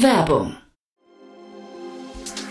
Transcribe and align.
Werbung 0.00 0.56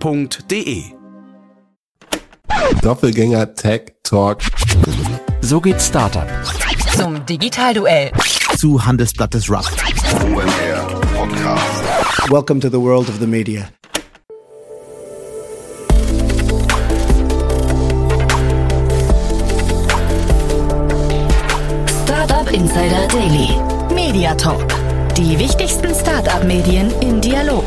f.de. 0.00 0.84
Doppelgänger 2.82 3.54
Tech 3.54 3.94
Talk. 4.02 4.40
So 5.40 5.60
geht 5.60 5.80
Startup. 5.80 6.26
Zum 6.96 7.24
Digitalduell. 7.26 8.10
Zu 8.56 8.84
Handelsblatt 8.84 9.34
des 9.34 9.50
Rock. 9.50 9.66
OMR 10.22 11.00
Podcast. 11.14 12.30
Welcome 12.30 12.60
to 12.60 12.68
the 12.68 12.80
world 12.80 13.08
of 13.08 13.18
the 13.20 13.26
media. 13.26 13.68
Startup 22.04 22.52
Insider 22.52 23.06
Daily. 23.08 23.48
Media 23.94 24.34
Talk. 24.34 24.66
Die 25.16 25.38
wichtigsten 25.38 25.94
Startup-Medien 25.94 26.90
in 27.00 27.20
Dialog. 27.20 27.64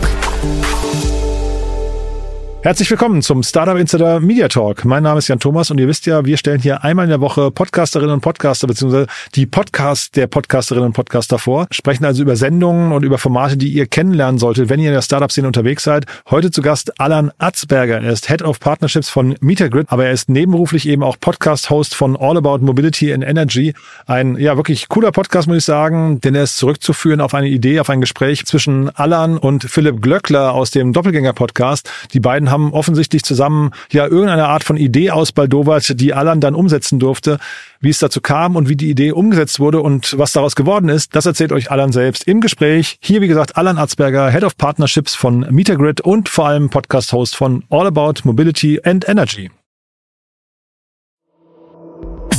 Herzlich 2.61 2.91
willkommen 2.91 3.21
zum 3.21 3.41
Startup 3.41 3.77
Insider 3.77 4.19
Media 4.19 4.49
Talk. 4.49 4.83
Mein 4.83 5.03
Name 5.03 5.19
ist 5.19 5.29
Jan 5.29 5.39
Thomas 5.39 5.71
und 5.71 5.79
ihr 5.79 5.87
wisst 5.87 6.05
ja, 6.05 6.25
wir 6.25 6.35
stellen 6.35 6.59
hier 6.59 6.83
einmal 6.83 7.05
in 7.05 7.09
der 7.09 7.21
Woche 7.21 7.51
Podcasterinnen 7.51 8.15
und 8.15 8.19
Podcaster 8.19 8.67
beziehungsweise 8.67 9.07
die 9.35 9.45
Podcast 9.45 10.17
der 10.17 10.27
Podcasterinnen 10.27 10.87
und 10.87 10.93
Podcaster 10.93 11.39
vor, 11.39 11.67
sprechen 11.71 12.03
also 12.03 12.21
über 12.21 12.35
Sendungen 12.35 12.91
und 12.91 13.03
über 13.03 13.17
Formate, 13.17 13.55
die 13.55 13.69
ihr 13.69 13.85
kennenlernen 13.85 14.39
solltet, 14.39 14.67
wenn 14.67 14.81
ihr 14.81 14.89
in 14.89 14.93
der 14.93 15.01
Startup-Szene 15.01 15.47
unterwegs 15.47 15.85
seid. 15.85 16.05
Heute 16.29 16.51
zu 16.51 16.61
Gast 16.61 16.99
Alan 16.99 17.31
Atzberger. 17.37 18.01
Er 18.01 18.11
ist 18.11 18.27
Head 18.27 18.41
of 18.41 18.59
Partnerships 18.59 19.07
von 19.07 19.37
Metagrid, 19.39 19.87
aber 19.89 20.07
er 20.07 20.11
ist 20.11 20.27
nebenberuflich 20.27 20.85
eben 20.85 21.01
auch 21.01 21.15
Podcast-Host 21.17 21.95
von 21.95 22.17
All 22.17 22.35
About 22.35 22.57
Mobility 22.57 23.13
and 23.13 23.23
Energy. 23.23 23.73
Ein 24.05 24.35
ja 24.35 24.57
wirklich 24.57 24.89
cooler 24.89 25.13
Podcast, 25.13 25.47
muss 25.47 25.59
ich 25.59 25.65
sagen, 25.65 26.19
denn 26.19 26.35
er 26.35 26.43
ist 26.43 26.57
zurückzuführen 26.57 27.21
auf 27.21 27.33
eine 27.33 27.47
Idee, 27.47 27.79
auf 27.79 27.89
ein 27.89 28.01
Gespräch 28.01 28.45
zwischen 28.45 28.93
Alan 28.97 29.37
und 29.37 29.63
Philipp 29.63 30.01
Glöckler 30.01 30.53
aus 30.53 30.71
dem 30.71 30.91
Doppelgänger-Podcast. 30.91 31.89
Die 32.11 32.19
beiden 32.19 32.48
haben 32.49 32.73
offensichtlich 32.73 33.23
zusammen 33.23 33.71
ja 33.91 34.05
irgendeine 34.05 34.47
Art 34.47 34.63
von 34.63 34.77
Idee 34.77 35.11
ausbaldowert, 35.11 35.99
die 35.99 36.13
Alan 36.13 36.41
dann 36.41 36.55
umsetzen 36.55 36.99
durfte. 36.99 37.39
Wie 37.81 37.89
es 37.89 37.99
dazu 37.99 38.19
kam 38.19 38.55
und 38.55 38.67
wie 38.67 38.75
die 38.75 38.89
Idee 38.89 39.11
umgesetzt 39.11 39.59
wurde 39.59 39.81
und 39.81 40.17
was 40.17 40.33
daraus 40.33 40.55
geworden 40.55 40.89
ist, 40.89 41.15
das 41.15 41.25
erzählt 41.25 41.51
euch 41.51 41.71
Alan 41.71 41.91
selbst 41.91 42.27
im 42.27 42.41
Gespräch. 42.41 42.97
Hier, 43.01 43.21
wie 43.21 43.27
gesagt, 43.27 43.55
Alan 43.55 43.77
Arzberger, 43.77 44.29
Head 44.31 44.43
of 44.43 44.57
Partnerships 44.57 45.15
von 45.15 45.45
Metagrid 45.49 46.01
und 46.01 46.27
vor 46.29 46.47
allem 46.47 46.69
Podcast-Host 46.69 47.35
von 47.35 47.63
All 47.69 47.87
About 47.87 48.21
Mobility 48.23 48.81
and 48.83 49.07
Energy. 49.07 49.49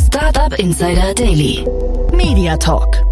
Startup 0.06 0.58
Insider 0.58 1.14
Daily. 1.14 1.64
Media 2.12 2.56
Talk. 2.56 3.09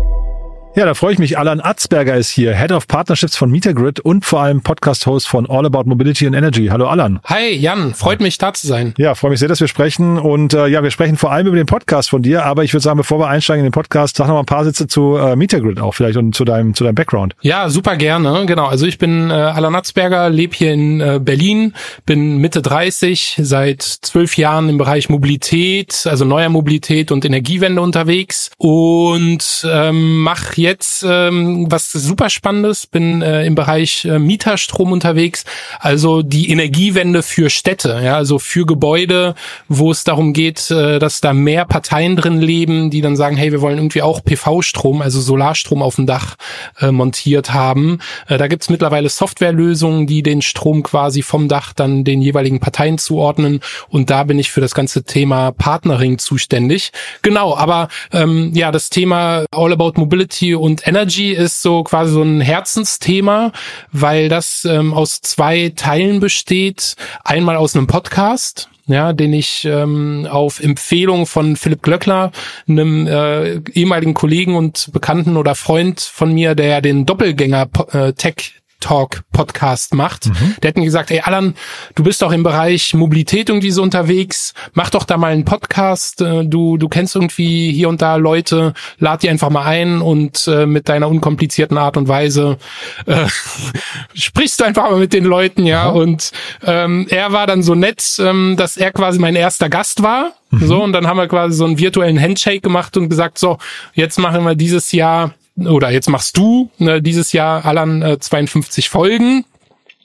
Ja, 0.78 0.84
da 0.84 0.94
freue 0.94 1.12
ich 1.12 1.18
mich. 1.18 1.36
Alan 1.36 1.60
Atzberger 1.60 2.14
ist 2.14 2.28
hier, 2.28 2.54
Head 2.54 2.70
of 2.70 2.86
Partnerships 2.86 3.36
von 3.36 3.50
Metagrid 3.50 3.98
und 3.98 4.24
vor 4.24 4.42
allem 4.42 4.60
Podcast-Host 4.60 5.26
von 5.26 5.50
All 5.50 5.66
About 5.66 5.86
Mobility 5.86 6.24
and 6.24 6.36
Energy. 6.36 6.68
Hallo 6.68 6.86
Alan. 6.86 7.18
Hi 7.24 7.52
Jan, 7.52 7.94
freut 7.94 8.20
mich 8.20 8.38
da 8.38 8.54
zu 8.54 8.68
sein. 8.68 8.94
Ja, 8.96 9.16
freue 9.16 9.32
mich 9.32 9.40
sehr, 9.40 9.48
dass 9.48 9.58
wir 9.58 9.66
sprechen 9.66 10.18
und 10.18 10.54
äh, 10.54 10.68
ja, 10.68 10.84
wir 10.84 10.92
sprechen 10.92 11.16
vor 11.16 11.32
allem 11.32 11.48
über 11.48 11.56
den 11.56 11.66
Podcast 11.66 12.10
von 12.10 12.22
dir, 12.22 12.44
aber 12.44 12.62
ich 12.62 12.72
würde 12.74 12.84
sagen, 12.84 12.96
bevor 12.96 13.18
wir 13.18 13.26
einsteigen 13.26 13.64
in 13.64 13.70
den 13.70 13.72
Podcast, 13.72 14.18
sag 14.18 14.28
noch 14.28 14.34
mal 14.34 14.40
ein 14.40 14.46
paar 14.46 14.62
Sätze 14.64 14.86
zu 14.86 15.16
äh, 15.16 15.34
Metagrid 15.34 15.80
auch 15.80 15.96
vielleicht 15.96 16.16
und 16.16 16.36
zu 16.36 16.44
deinem 16.44 16.74
zu 16.74 16.84
deinem 16.84 16.94
Background. 16.94 17.34
Ja, 17.40 17.70
super 17.70 17.96
gerne. 17.96 18.46
Genau, 18.46 18.66
also 18.66 18.86
ich 18.86 18.98
bin 18.98 19.30
äh, 19.30 19.32
Alan 19.32 19.74
Atzberger, 19.74 20.30
lebe 20.30 20.54
hier 20.54 20.74
in 20.74 21.00
äh, 21.00 21.18
Berlin, 21.20 21.74
bin 22.06 22.36
Mitte 22.36 22.62
30, 22.62 23.38
seit 23.42 23.82
zwölf 23.82 24.36
Jahren 24.36 24.68
im 24.68 24.78
Bereich 24.78 25.08
Mobilität, 25.08 26.04
also 26.04 26.24
neuer 26.24 26.50
Mobilität 26.50 27.10
und 27.10 27.24
Energiewende 27.24 27.82
unterwegs 27.82 28.52
und 28.58 29.66
ähm, 29.68 30.20
mache 30.20 30.67
jetzt 30.68 31.04
ähm, 31.06 31.66
was 31.70 31.90
super 31.92 32.30
Spannendes, 32.30 32.86
bin 32.86 33.22
äh, 33.22 33.44
im 33.44 33.54
Bereich 33.54 34.04
äh, 34.04 34.18
Mieterstrom 34.18 34.92
unterwegs, 34.92 35.44
also 35.80 36.22
die 36.22 36.50
Energiewende 36.50 37.22
für 37.22 37.50
Städte, 37.50 38.00
ja, 38.04 38.16
also 38.16 38.38
für 38.38 38.66
Gebäude, 38.66 39.34
wo 39.68 39.90
es 39.90 40.04
darum 40.04 40.32
geht, 40.32 40.70
äh, 40.70 40.98
dass 40.98 41.20
da 41.20 41.32
mehr 41.32 41.64
Parteien 41.64 42.16
drin 42.16 42.40
leben, 42.40 42.90
die 42.90 43.00
dann 43.00 43.16
sagen, 43.16 43.36
hey, 43.36 43.50
wir 43.50 43.60
wollen 43.60 43.78
irgendwie 43.78 44.02
auch 44.02 44.22
PV-Strom, 44.22 45.02
also 45.02 45.20
Solarstrom 45.20 45.82
auf 45.82 45.96
dem 45.96 46.06
Dach 46.06 46.36
äh, 46.80 46.92
montiert 46.92 47.52
haben. 47.52 47.98
Äh, 48.26 48.38
da 48.38 48.46
gibt's 48.46 48.68
mittlerweile 48.68 49.08
Softwarelösungen, 49.08 50.06
die 50.06 50.22
den 50.22 50.42
Strom 50.42 50.82
quasi 50.82 51.22
vom 51.22 51.48
Dach 51.48 51.72
dann 51.72 52.04
den 52.04 52.20
jeweiligen 52.20 52.60
Parteien 52.60 52.98
zuordnen 52.98 53.60
und 53.88 54.10
da 54.10 54.24
bin 54.24 54.38
ich 54.38 54.50
für 54.50 54.60
das 54.60 54.74
ganze 54.74 55.04
Thema 55.04 55.52
Partnering 55.52 56.18
zuständig. 56.18 56.92
Genau, 57.22 57.56
aber 57.56 57.88
ähm, 58.12 58.52
ja, 58.54 58.70
das 58.70 58.90
Thema 58.90 59.44
All 59.50 59.72
About 59.72 59.92
Mobility 59.96 60.57
und 60.58 60.86
Energy 60.86 61.32
ist 61.32 61.62
so 61.62 61.82
quasi 61.82 62.12
so 62.12 62.22
ein 62.22 62.40
Herzensthema, 62.40 63.52
weil 63.92 64.28
das 64.28 64.64
ähm, 64.64 64.92
aus 64.94 65.20
zwei 65.20 65.72
Teilen 65.74 66.20
besteht. 66.20 66.96
Einmal 67.24 67.56
aus 67.56 67.74
einem 67.74 67.86
Podcast, 67.86 68.68
ja, 68.86 69.12
den 69.12 69.32
ich 69.32 69.64
ähm, 69.64 70.26
auf 70.30 70.60
Empfehlung 70.60 71.26
von 71.26 71.56
Philipp 71.56 71.82
Glöckler, 71.82 72.32
einem 72.68 73.06
äh, 73.06 73.60
ehemaligen 73.72 74.14
Kollegen 74.14 74.56
und 74.56 74.90
Bekannten 74.92 75.36
oder 75.36 75.54
Freund 75.54 76.00
von 76.00 76.32
mir, 76.32 76.54
der 76.54 76.80
den 76.80 77.06
Doppelgänger 77.06 77.68
äh, 77.92 78.12
Tech 78.12 78.54
Talk 78.80 79.22
Podcast 79.32 79.94
macht. 79.94 80.26
Mhm. 80.26 80.54
Der 80.62 80.68
hat 80.68 80.76
mir 80.76 80.84
gesagt, 80.84 81.10
ey 81.10 81.20
Alan, 81.20 81.54
du 81.94 82.02
bist 82.02 82.22
doch 82.22 82.32
im 82.32 82.42
Bereich 82.42 82.94
Mobilität 82.94 83.48
irgendwie 83.48 83.70
so 83.70 83.82
unterwegs, 83.82 84.54
mach 84.72 84.90
doch 84.90 85.04
da 85.04 85.16
mal 85.16 85.32
einen 85.32 85.44
Podcast, 85.44 86.20
äh, 86.20 86.44
du, 86.44 86.76
du 86.76 86.88
kennst 86.88 87.16
irgendwie 87.16 87.72
hier 87.72 87.88
und 87.88 88.02
da 88.02 88.16
Leute, 88.16 88.74
lad 88.98 89.22
die 89.22 89.28
einfach 89.28 89.50
mal 89.50 89.64
ein 89.64 90.00
und 90.00 90.46
äh, 90.48 90.66
mit 90.66 90.88
deiner 90.88 91.08
unkomplizierten 91.08 91.78
Art 91.78 91.96
und 91.96 92.08
Weise 92.08 92.58
äh, 93.06 93.26
sprichst 94.14 94.60
du 94.60 94.64
einfach 94.64 94.90
mal 94.90 94.98
mit 94.98 95.12
den 95.12 95.24
Leuten, 95.24 95.66
ja. 95.66 95.90
Mhm. 95.90 95.96
Und 95.96 96.32
ähm, 96.64 97.06
er 97.10 97.32
war 97.32 97.46
dann 97.46 97.62
so 97.62 97.74
nett, 97.74 98.16
ähm, 98.18 98.56
dass 98.56 98.76
er 98.76 98.92
quasi 98.92 99.18
mein 99.18 99.36
erster 99.36 99.68
Gast 99.68 100.02
war. 100.02 100.32
Mhm. 100.50 100.66
So, 100.66 100.82
und 100.82 100.92
dann 100.92 101.06
haben 101.06 101.18
wir 101.18 101.28
quasi 101.28 101.56
so 101.56 101.64
einen 101.64 101.78
virtuellen 101.78 102.20
Handshake 102.20 102.60
gemacht 102.60 102.96
und 102.96 103.08
gesagt, 103.08 103.38
so, 103.38 103.58
jetzt 103.94 104.18
machen 104.18 104.44
wir 104.44 104.54
dieses 104.54 104.92
Jahr 104.92 105.34
oder 105.66 105.90
jetzt 105.90 106.08
machst 106.08 106.36
du 106.36 106.70
ne, 106.78 107.02
dieses 107.02 107.32
Jahr 107.32 107.64
Alan 107.64 108.02
äh, 108.02 108.18
52 108.18 108.88
Folgen 108.88 109.44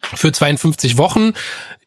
für 0.02 0.32
52 0.32 0.98
Wochen. 0.98 1.34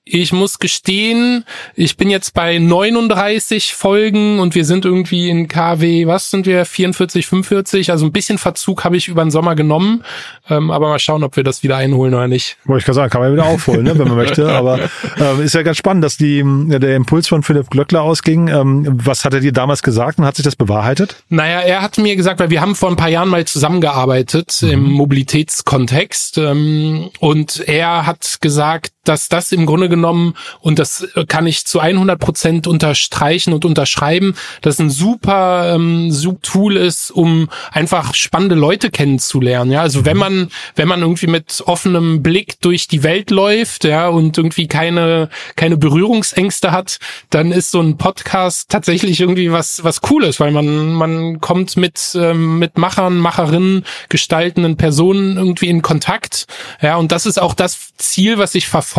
Ich 0.08 0.32
muss 0.32 0.60
gestehen, 0.60 1.44
ich 1.74 1.96
bin 1.96 2.10
jetzt 2.10 2.32
bei 2.32 2.60
39 2.60 3.74
Folgen 3.74 4.38
und 4.38 4.54
wir 4.54 4.64
sind 4.64 4.84
irgendwie 4.84 5.28
in 5.28 5.48
KW, 5.48 6.06
was 6.06 6.30
sind 6.30 6.46
wir, 6.46 6.64
44, 6.64 7.26
45, 7.26 7.90
also 7.90 8.06
ein 8.06 8.12
bisschen 8.12 8.38
Verzug 8.38 8.84
habe 8.84 8.96
ich 8.96 9.08
über 9.08 9.24
den 9.24 9.32
Sommer 9.32 9.56
genommen, 9.56 10.04
ähm, 10.48 10.70
aber 10.70 10.90
mal 10.90 11.00
schauen, 11.00 11.24
ob 11.24 11.34
wir 11.34 11.42
das 11.42 11.64
wieder 11.64 11.76
einholen 11.76 12.14
oder 12.14 12.28
nicht. 12.28 12.56
Wollte 12.66 12.82
ich 12.82 12.84
gerade 12.84 12.94
sagen, 12.94 13.10
kann 13.10 13.20
man 13.20 13.32
wieder 13.32 13.46
aufholen, 13.46 13.82
ne, 13.82 13.98
wenn 13.98 14.06
man 14.06 14.16
möchte, 14.16 14.48
aber 14.48 14.78
äh, 15.18 15.42
ist 15.42 15.56
ja 15.56 15.64
ganz 15.64 15.76
spannend, 15.76 16.04
dass 16.04 16.16
die, 16.16 16.40
der 16.44 16.94
Impuls 16.94 17.26
von 17.26 17.42
Philipp 17.42 17.68
Glöckler 17.70 18.02
ausging. 18.02 18.46
Ähm, 18.46 18.86
was 18.88 19.24
hat 19.24 19.34
er 19.34 19.40
dir 19.40 19.52
damals 19.52 19.82
gesagt 19.82 20.20
und 20.20 20.24
hat 20.24 20.36
sich 20.36 20.44
das 20.44 20.54
bewahrheitet? 20.54 21.16
Naja, 21.30 21.62
er 21.62 21.82
hat 21.82 21.98
mir 21.98 22.14
gesagt, 22.14 22.38
weil 22.38 22.50
wir 22.50 22.60
haben 22.60 22.76
vor 22.76 22.90
ein 22.90 22.96
paar 22.96 23.08
Jahren 23.08 23.28
mal 23.28 23.44
zusammengearbeitet 23.44 24.58
mhm. 24.62 24.70
im 24.70 24.82
Mobilitätskontext 24.84 26.38
ähm, 26.38 27.10
und 27.18 27.66
er 27.66 28.06
hat 28.06 28.38
gesagt, 28.40 28.92
dass 29.08 29.28
das 29.28 29.52
im 29.52 29.66
Grunde 29.66 29.88
genommen, 29.88 30.34
und 30.60 30.78
das 30.78 31.06
kann 31.28 31.46
ich 31.46 31.64
zu 31.66 31.80
100 31.80 32.18
Prozent 32.18 32.66
unterstreichen 32.66 33.52
und 33.52 33.64
unterschreiben, 33.64 34.34
dass 34.62 34.78
ein 34.78 34.90
super, 34.90 35.74
ähm, 35.74 36.10
super 36.10 36.36
Tool 36.42 36.76
ist, 36.76 37.10
um 37.10 37.48
einfach 37.72 38.14
spannende 38.14 38.54
Leute 38.54 38.90
kennenzulernen. 38.90 39.72
Ja, 39.72 39.82
also 39.82 40.04
wenn 40.04 40.16
man, 40.16 40.48
wenn 40.74 40.88
man 40.88 41.00
irgendwie 41.00 41.26
mit 41.26 41.62
offenem 41.66 42.22
Blick 42.22 42.60
durch 42.60 42.88
die 42.88 43.02
Welt 43.02 43.30
läuft, 43.30 43.84
ja, 43.84 44.08
und 44.08 44.38
irgendwie 44.38 44.66
keine, 44.66 45.28
keine 45.56 45.76
Berührungsängste 45.76 46.72
hat, 46.72 46.98
dann 47.30 47.52
ist 47.52 47.70
so 47.70 47.80
ein 47.80 47.96
Podcast 47.96 48.70
tatsächlich 48.70 49.20
irgendwie 49.20 49.52
was, 49.52 49.84
was 49.84 50.00
Cooles, 50.00 50.40
weil 50.40 50.50
man, 50.50 50.92
man 50.92 51.40
kommt 51.40 51.76
mit, 51.76 52.12
ähm, 52.14 52.58
mit 52.58 52.78
Machern, 52.78 53.18
Macherinnen, 53.18 53.84
gestaltenden 54.08 54.76
Personen 54.76 55.36
irgendwie 55.36 55.68
in 55.68 55.82
Kontakt. 55.82 56.46
Ja, 56.80 56.96
und 56.96 57.12
das 57.12 57.26
ist 57.26 57.40
auch 57.40 57.54
das 57.54 57.94
Ziel, 57.96 58.38
was 58.38 58.54
ich 58.54 58.68
verfolge 58.68 58.95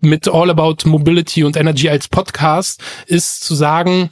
mit 0.00 0.28
All 0.28 0.50
About 0.50 0.76
Mobility 0.84 1.44
und 1.44 1.56
Energy 1.56 1.88
als 1.88 2.08
Podcast, 2.08 2.82
ist 3.06 3.44
zu 3.44 3.54
sagen, 3.54 4.10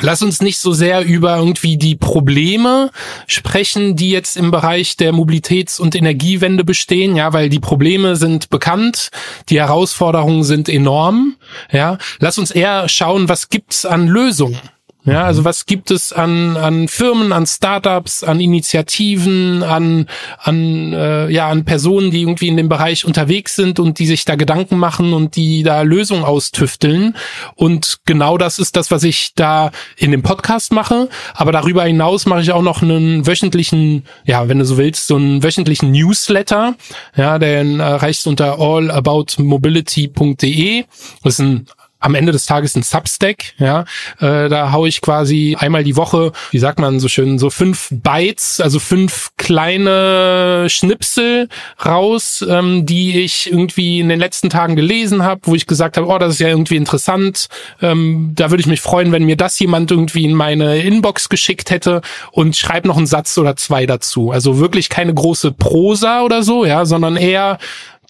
Lass 0.00 0.22
uns 0.22 0.42
nicht 0.42 0.58
so 0.58 0.72
sehr 0.72 1.04
über 1.04 1.36
irgendwie 1.36 1.76
die 1.76 1.94
Probleme 1.94 2.90
sprechen, 3.28 3.94
die 3.94 4.10
jetzt 4.10 4.36
im 4.36 4.50
Bereich 4.50 4.96
der 4.96 5.12
Mobilitäts- 5.12 5.78
und 5.78 5.94
Energiewende 5.94 6.64
bestehen, 6.64 7.14
ja, 7.14 7.32
weil 7.32 7.48
die 7.48 7.60
Probleme 7.60 8.16
sind 8.16 8.50
bekannt, 8.50 9.10
die 9.50 9.60
Herausforderungen 9.60 10.42
sind 10.42 10.68
enorm, 10.68 11.36
ja. 11.70 11.98
Lass 12.18 12.38
uns 12.38 12.50
eher 12.50 12.88
schauen, 12.88 13.28
was 13.28 13.50
gibt's 13.50 13.86
an 13.86 14.08
Lösungen. 14.08 14.58
Ja, 15.06 15.24
also 15.24 15.44
was 15.44 15.66
gibt 15.66 15.90
es 15.90 16.14
an, 16.14 16.56
an 16.56 16.88
Firmen, 16.88 17.34
an 17.34 17.46
Startups, 17.46 18.24
an 18.24 18.40
Initiativen, 18.40 19.62
an, 19.62 20.06
an, 20.38 20.94
äh, 20.94 21.28
ja, 21.28 21.50
an 21.50 21.66
Personen, 21.66 22.10
die 22.10 22.22
irgendwie 22.22 22.48
in 22.48 22.56
dem 22.56 22.70
Bereich 22.70 23.04
unterwegs 23.04 23.54
sind 23.54 23.78
und 23.78 23.98
die 23.98 24.06
sich 24.06 24.24
da 24.24 24.36
Gedanken 24.36 24.78
machen 24.78 25.12
und 25.12 25.36
die 25.36 25.62
da 25.62 25.82
Lösungen 25.82 26.24
austüfteln. 26.24 27.16
Und 27.54 27.98
genau 28.06 28.38
das 28.38 28.58
ist 28.58 28.76
das, 28.76 28.90
was 28.90 29.04
ich 29.04 29.34
da 29.34 29.72
in 29.98 30.10
dem 30.10 30.22
Podcast 30.22 30.72
mache. 30.72 31.10
Aber 31.34 31.52
darüber 31.52 31.84
hinaus 31.84 32.24
mache 32.24 32.40
ich 32.40 32.52
auch 32.52 32.62
noch 32.62 32.80
einen 32.80 33.26
wöchentlichen, 33.26 34.06
ja, 34.24 34.48
wenn 34.48 34.58
du 34.58 34.64
so 34.64 34.78
willst, 34.78 35.06
so 35.06 35.16
einen 35.16 35.42
wöchentlichen 35.42 35.92
Newsletter. 35.92 36.76
Ja, 37.14 37.38
den 37.38 37.80
erreichst 37.80 38.24
du 38.24 38.30
unter 38.30 38.58
allaboutmobility.de. 38.58 40.84
Das 41.22 41.34
ist 41.34 41.40
ein 41.40 41.66
am 42.04 42.14
Ende 42.14 42.32
des 42.32 42.44
Tages 42.44 42.76
ein 42.76 42.82
Substack, 42.82 43.54
ja, 43.58 43.86
äh, 44.20 44.50
da 44.50 44.72
hau 44.72 44.84
ich 44.84 45.00
quasi 45.00 45.56
einmal 45.58 45.84
die 45.84 45.96
Woche, 45.96 46.32
wie 46.50 46.58
sagt 46.58 46.78
man 46.78 47.00
so 47.00 47.08
schön, 47.08 47.38
so 47.38 47.48
fünf 47.48 47.88
Bytes, 47.90 48.60
also 48.60 48.78
fünf 48.78 49.30
kleine 49.38 50.66
Schnipsel 50.68 51.48
raus, 51.84 52.44
ähm, 52.46 52.84
die 52.84 53.20
ich 53.20 53.50
irgendwie 53.50 54.00
in 54.00 54.10
den 54.10 54.18
letzten 54.18 54.50
Tagen 54.50 54.76
gelesen 54.76 55.22
habe, 55.22 55.40
wo 55.44 55.54
ich 55.54 55.66
gesagt 55.66 55.96
habe, 55.96 56.06
oh, 56.06 56.18
das 56.18 56.34
ist 56.34 56.40
ja 56.40 56.48
irgendwie 56.48 56.76
interessant, 56.76 57.48
ähm, 57.80 58.32
da 58.34 58.50
würde 58.50 58.60
ich 58.60 58.66
mich 58.66 58.82
freuen, 58.82 59.10
wenn 59.10 59.24
mir 59.24 59.36
das 59.36 59.58
jemand 59.58 59.90
irgendwie 59.90 60.26
in 60.26 60.34
meine 60.34 60.82
Inbox 60.82 61.30
geschickt 61.30 61.70
hätte 61.70 62.02
und 62.32 62.54
schreib 62.54 62.84
noch 62.84 62.98
einen 62.98 63.06
Satz 63.06 63.38
oder 63.38 63.56
zwei 63.56 63.86
dazu. 63.86 64.30
Also 64.30 64.58
wirklich 64.58 64.90
keine 64.90 65.14
große 65.14 65.52
Prosa 65.52 66.20
oder 66.20 66.42
so, 66.42 66.66
ja, 66.66 66.84
sondern 66.84 67.16
eher 67.16 67.58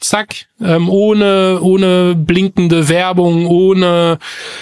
zack, 0.08 0.46
ähm, 0.60 0.88
ohne, 0.88 1.58
ohne 1.60 2.14
blinkende 2.14 2.88
Werbung, 2.88 3.46
ohne 3.46 4.18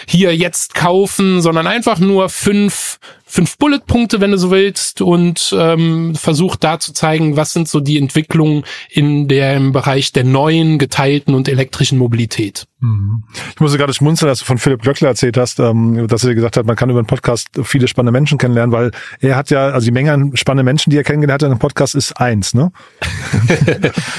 hier 0.07 0.37
jetzt 0.37 0.75
kaufen, 0.75 1.41
sondern 1.41 1.67
einfach 1.67 1.99
nur 1.99 2.29
fünf 2.29 2.99
fünf 3.33 3.57
Bulletpunkte, 3.57 4.21
wenn 4.21 4.33
du 4.33 4.37
so 4.37 4.51
willst, 4.51 5.01
und 5.01 5.57
ähm, 5.59 6.15
versucht 6.15 6.63
da 6.63 6.79
zu 6.79 6.93
zeigen, 6.93 7.35
was 7.35 7.55
sind 7.55 7.67
so 7.67 7.81
die 7.81 7.97
Entwicklungen 7.97 8.65
in 8.91 9.27
dem 9.27 9.73
Bereich 9.73 10.13
der 10.13 10.25
neuen, 10.25 10.79
geteilten 10.79 11.35
und 11.35 11.49
elektrischen 11.49 11.97
Mobilität. 11.97 12.67
Mhm. 12.81 13.25
Ich 13.55 13.61
musste 13.61 13.79
gerade 13.79 13.95
schmunzeln, 13.95 14.29
dass 14.29 14.41
du 14.41 14.45
von 14.45 14.59
Philipp 14.59 14.83
Glöckler 14.83 15.09
erzählt 15.09 15.39
hast, 15.39 15.61
ähm, 15.61 16.09
dass 16.09 16.25
er 16.25 16.35
gesagt 16.35 16.59
hat, 16.59 16.67
man 16.67 16.77
kann 16.77 16.91
über 16.91 16.99
einen 16.99 17.07
Podcast 17.07 17.49
viele 17.63 17.89
spannende 17.89 18.13
Menschen 18.13 18.37
kennenlernen, 18.37 18.73
weil 18.73 18.91
er 19.21 19.37
hat 19.37 19.49
ja, 19.49 19.69
also 19.69 19.87
die 19.87 19.93
Menge 19.93 20.13
an 20.13 20.33
spannenden 20.35 20.67
Menschen, 20.67 20.91
die 20.91 20.99
er 20.99 21.05
kennengelernt 21.05 21.43
hat 21.43 21.47
in 21.47 21.53
einem 21.53 21.59
Podcast, 21.59 21.95
ist 21.95 22.13
eins, 22.13 22.53
ne? 22.53 22.71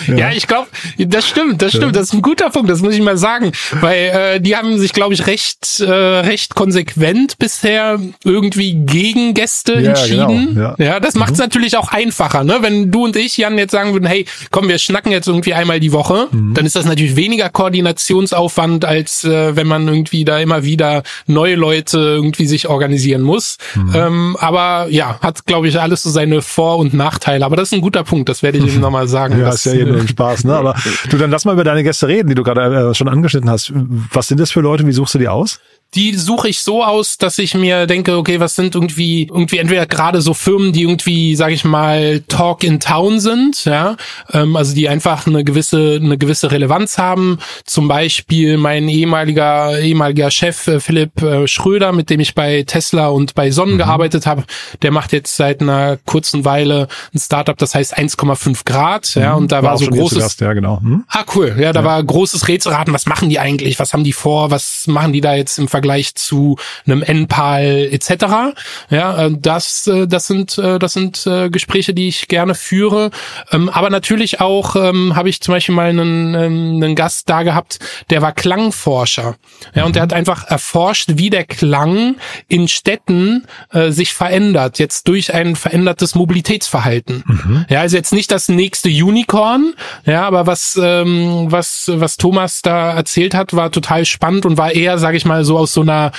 ja. 0.08 0.16
ja. 0.16 0.32
ich 0.32 0.48
glaube, 0.48 0.70
das 0.98 1.28
stimmt, 1.28 1.62
das 1.62 1.72
stimmt, 1.72 1.88
ja. 1.88 1.92
das 1.92 2.08
ist 2.08 2.14
ein 2.14 2.24
guter 2.24 2.50
Punkt, 2.50 2.68
das 2.68 2.82
muss 2.82 2.96
ich 2.96 3.02
mal 3.02 3.18
sagen, 3.18 3.52
weil 3.80 3.98
äh, 3.98 4.42
die 4.42 4.56
haben 4.56 4.80
sich, 4.80 4.94
glaube 4.94 5.14
ich, 5.14 5.28
recht, 5.28 5.82
äh, 5.82 5.92
recht 5.92 6.56
konsequent 6.56 7.38
bisher 7.38 8.00
irgendwie 8.24 8.74
gegen 8.86 9.03
Gegengäste 9.04 9.74
ja, 9.74 9.90
entschieden. 9.90 10.56
Genau, 10.56 10.76
ja. 10.78 10.86
ja, 10.86 11.00
das 11.02 11.16
macht 11.16 11.34
es 11.34 11.38
mhm. 11.38 11.44
natürlich 11.44 11.76
auch 11.76 11.90
einfacher, 11.90 12.46
ne? 12.46 12.60
Wenn 12.62 12.90
du 12.90 13.04
und 13.04 13.18
ich, 13.18 13.36
Jan, 13.36 13.58
jetzt 13.58 13.72
sagen 13.72 13.92
würden, 13.92 14.06
hey, 14.06 14.26
komm, 14.50 14.70
wir 14.70 14.78
schnacken 14.78 15.12
jetzt 15.12 15.28
irgendwie 15.28 15.54
einmal 15.54 15.82
die 15.82 15.92
Woche, 15.92 16.28
mhm. 16.32 16.54
dann 16.54 16.66
ist 16.66 16.78
das 16.78 16.86
natürlich 16.86 17.18
weniger 17.18 17.50
Koordinationsaufwand, 17.50 18.86
als 18.86 19.26
äh, 19.26 19.58
wenn 19.58 19.68
man 19.68 19.90
irgendwie 19.90 20.24
da 20.24 20.40
immer 20.40 20.64
wieder 20.64 21.04
neue 21.28 21.56
Leute 21.56 21.98
irgendwie 21.98 22.46
sich 22.46 22.70
organisieren 22.70 23.24
muss. 23.24 23.58
Mhm. 23.76 23.92
Ähm, 23.94 24.38
aber 24.40 24.88
ja, 24.90 25.20
hat, 25.22 25.46
glaube 25.46 25.68
ich, 25.68 25.82
alles 25.82 26.04
so 26.04 26.10
seine 26.10 26.42
Vor- 26.42 26.78
und 26.78 26.94
Nachteile. 26.94 27.44
Aber 27.44 27.58
das 27.58 27.70
ist 27.70 27.74
ein 27.74 27.82
guter 27.82 28.06
Punkt, 28.06 28.30
das 28.30 28.42
werde 28.42 28.58
ich 28.60 28.74
ihm 28.74 28.80
nochmal 28.80 29.10
sagen. 29.10 29.38
ja, 29.38 29.50
ist 29.50 29.66
ja 29.66 29.74
hier 29.74 29.86
nur 29.86 30.00
ein 30.00 30.08
Spaß, 30.08 30.46
ne? 30.46 30.56
Aber 30.56 30.76
du, 31.10 31.18
dann 31.18 31.30
lass 31.30 31.44
mal 31.44 31.54
über 31.54 31.66
deine 31.66 31.84
Gäste 31.84 32.08
reden, 32.08 32.30
die 32.30 32.36
du 32.36 32.44
gerade 32.44 32.92
äh, 32.92 32.94
schon 32.94 33.10
angeschnitten 33.10 33.50
hast. 33.50 33.74
Was 34.14 34.30
sind 34.30 34.40
das 34.40 34.52
für 34.52 34.62
Leute? 34.62 34.88
Wie 34.88 34.94
suchst 34.94 35.16
du 35.16 35.20
die 35.20 35.28
aus? 35.28 35.60
die 35.96 36.16
suche 36.16 36.50
ich 36.50 36.62
so 36.62 36.84
aus, 36.84 37.18
dass 37.18 37.38
ich 37.38 37.54
mir 37.54 37.86
denke, 37.86 38.18
okay, 38.18 38.40
was 38.40 38.56
sind 38.56 38.76
irgendwie 38.76 38.93
irgendwie 38.98 39.58
entweder 39.58 39.86
gerade 39.86 40.22
so 40.22 40.34
Firmen, 40.34 40.74
die 40.74 40.84
irgendwie, 40.84 41.36
sage 41.36 41.54
ich 41.54 41.64
mal, 41.64 42.22
Talk 42.28 42.64
in 42.64 42.80
Town 42.80 43.20
sind, 43.20 43.66
ja, 43.66 43.96
ähm, 44.32 44.56
also 44.56 44.74
die 44.74 44.90
einfach 44.90 45.28
eine 45.28 45.44
gewisse 45.44 46.00
eine 46.02 46.18
gewisse 46.18 46.52
Relevanz 46.52 46.98
haben. 46.98 47.40
Zum 47.66 47.88
Beispiel 47.88 48.58
mein 48.58 48.90
ehemaliger 48.90 49.80
ehemaliger 49.80 50.32
Chef 50.32 50.68
äh, 50.68 50.80
Philipp 50.80 51.22
äh, 51.22 51.48
Schröder, 51.48 51.92
mit 51.92 52.10
dem 52.10 52.20
ich 52.20 52.36
bei 52.36 52.64
Tesla 52.64 53.08
und 53.08 53.36
bei 53.36 53.52
Sonnen 53.52 53.76
mhm. 53.76 53.80
gearbeitet 53.80 54.26
habe, 54.26 54.44
der 54.82 54.92
macht 54.92 55.14
jetzt 55.14 55.36
seit 55.36 55.62
einer 55.62 55.98
kurzen 56.06 56.46
Weile 56.46 56.88
ein 57.14 57.20
Startup, 57.20 57.58
das 57.58 57.76
heißt 57.76 57.98
1,5 57.98 58.66
Grad, 58.66 59.16
ja, 59.16 59.32
mhm. 59.32 59.44
und 59.44 59.52
da 59.52 59.64
war, 59.64 59.72
war 59.72 59.78
so 59.78 59.88
großes, 59.88 60.20
Gast, 60.20 60.42
ja 60.42 60.54
genau. 60.54 60.80
Hm? 60.82 61.04
Ah 61.08 61.24
cool, 61.36 61.56
ja, 61.60 61.74
da 61.74 61.82
ja. 61.82 61.86
war 61.86 62.04
großes 62.04 62.48
Rätselraten. 62.48 62.94
Was 62.94 63.06
machen 63.06 63.30
die 63.30 63.40
eigentlich? 63.40 63.80
Was 63.80 63.94
haben 63.94 64.04
die 64.04 64.14
vor? 64.14 64.52
Was 64.52 64.88
machen 64.88 65.14
die 65.14 65.22
da 65.22 65.36
jetzt 65.36 65.58
im 65.60 65.68
Vergleich 65.68 66.16
zu 66.16 66.58
einem 66.86 67.04
NPAL 67.04 67.90
etc. 67.92 68.56
Ja, 68.90 69.26
äh, 69.26 69.32
das, 69.38 69.88
äh, 69.88 70.08
das 70.08 70.28
sind, 70.28 70.58
äh, 70.58 70.80
das 70.80 70.94
sind 70.94 71.30
Gespräche, 71.52 71.94
die 71.94 72.08
ich 72.08 72.28
gerne 72.28 72.56
führe. 72.56 73.12
Ähm, 73.52 73.70
aber 73.70 73.90
natürlich 73.90 74.42
auch 74.42 74.76
ähm, 74.76 75.16
habe 75.16 75.30
ich 75.30 75.42
zum 75.42 75.54
Beispiel 75.54 75.76
mal 75.76 75.90
einen, 75.90 76.34
ähm, 76.34 76.84
einen 76.84 76.96
Gast 76.96 77.30
da 77.30 77.44
gehabt, 77.44 77.80
der 78.10 78.22
war 78.22 78.32
Klangforscher. 78.32 79.36
Ja, 79.74 79.86
und 79.86 79.96
der 79.96 80.02
hat 80.02 80.14
einfach 80.14 80.46
erforscht, 80.48 81.12
wie 81.16 81.30
der 81.30 81.46
Klang 81.46 82.16
in 82.48 82.68
Städten 82.68 83.46
sich 83.90 84.14
verändert, 84.14 84.80
jetzt 84.80 85.08
durch 85.08 85.34
ein 85.34 85.56
verändertes 85.56 86.16
Mobilitätsverhalten. 86.16 87.24
Mhm. 87.26 87.66
Ja, 87.70 87.82
also 87.82 87.98
jetzt 87.98 88.14
nicht 88.14 88.32
das 88.32 88.50
nächste 88.50 88.90
Unicorn, 88.90 89.74
ja, 90.06 90.26
aber 90.26 90.48
was, 90.48 90.80
ähm, 90.82 91.48
was, 91.50 91.92
was 91.94 92.18
Thomas 92.18 92.62
da 92.62 92.94
erzählt 92.94 93.34
hat, 93.34 93.54
war 93.56 93.72
total 93.72 94.06
spannend 94.06 94.46
und 94.46 94.58
war 94.58 94.72
eher, 94.72 94.98
sage 94.98 95.18
ich 95.18 95.26
mal, 95.26 95.44
so 95.46 95.58
aus 95.58 95.74
so 95.74 95.82
einer 95.82 96.12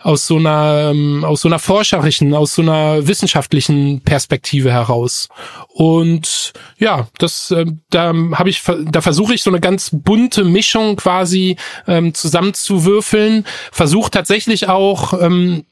aus 0.00 0.26
so 0.26 0.36
einer 0.36 0.90
ähm, 0.90 1.24
aus 1.24 1.42
so 1.42 1.48
einer 1.48 1.58
forscherischen, 1.58 2.34
aus 2.34 2.54
so 2.54 2.62
einer 2.62 3.06
wissenschaftlichen 3.06 4.00
Perspektive 4.00 4.72
heraus. 4.72 5.28
Und 5.68 6.52
ja, 6.78 7.08
das 7.18 7.50
äh, 7.50 7.66
da 7.90 8.14
habe 8.32 8.50
ich 8.50 8.62
da 8.62 9.00
versuche 9.00 9.34
ich 9.34 9.42
so 9.42 9.50
eine 9.50 9.60
ganz 9.60 9.90
bunte 9.92 10.44
Mischung 10.44 10.96
quasi 10.96 11.56
ähm, 11.86 12.14
zusammenzuwürfeln, 12.14 13.44
versuche 13.72 14.10
tatsächlich 14.10 14.68
auch 14.68 15.20
ähm, 15.20 15.64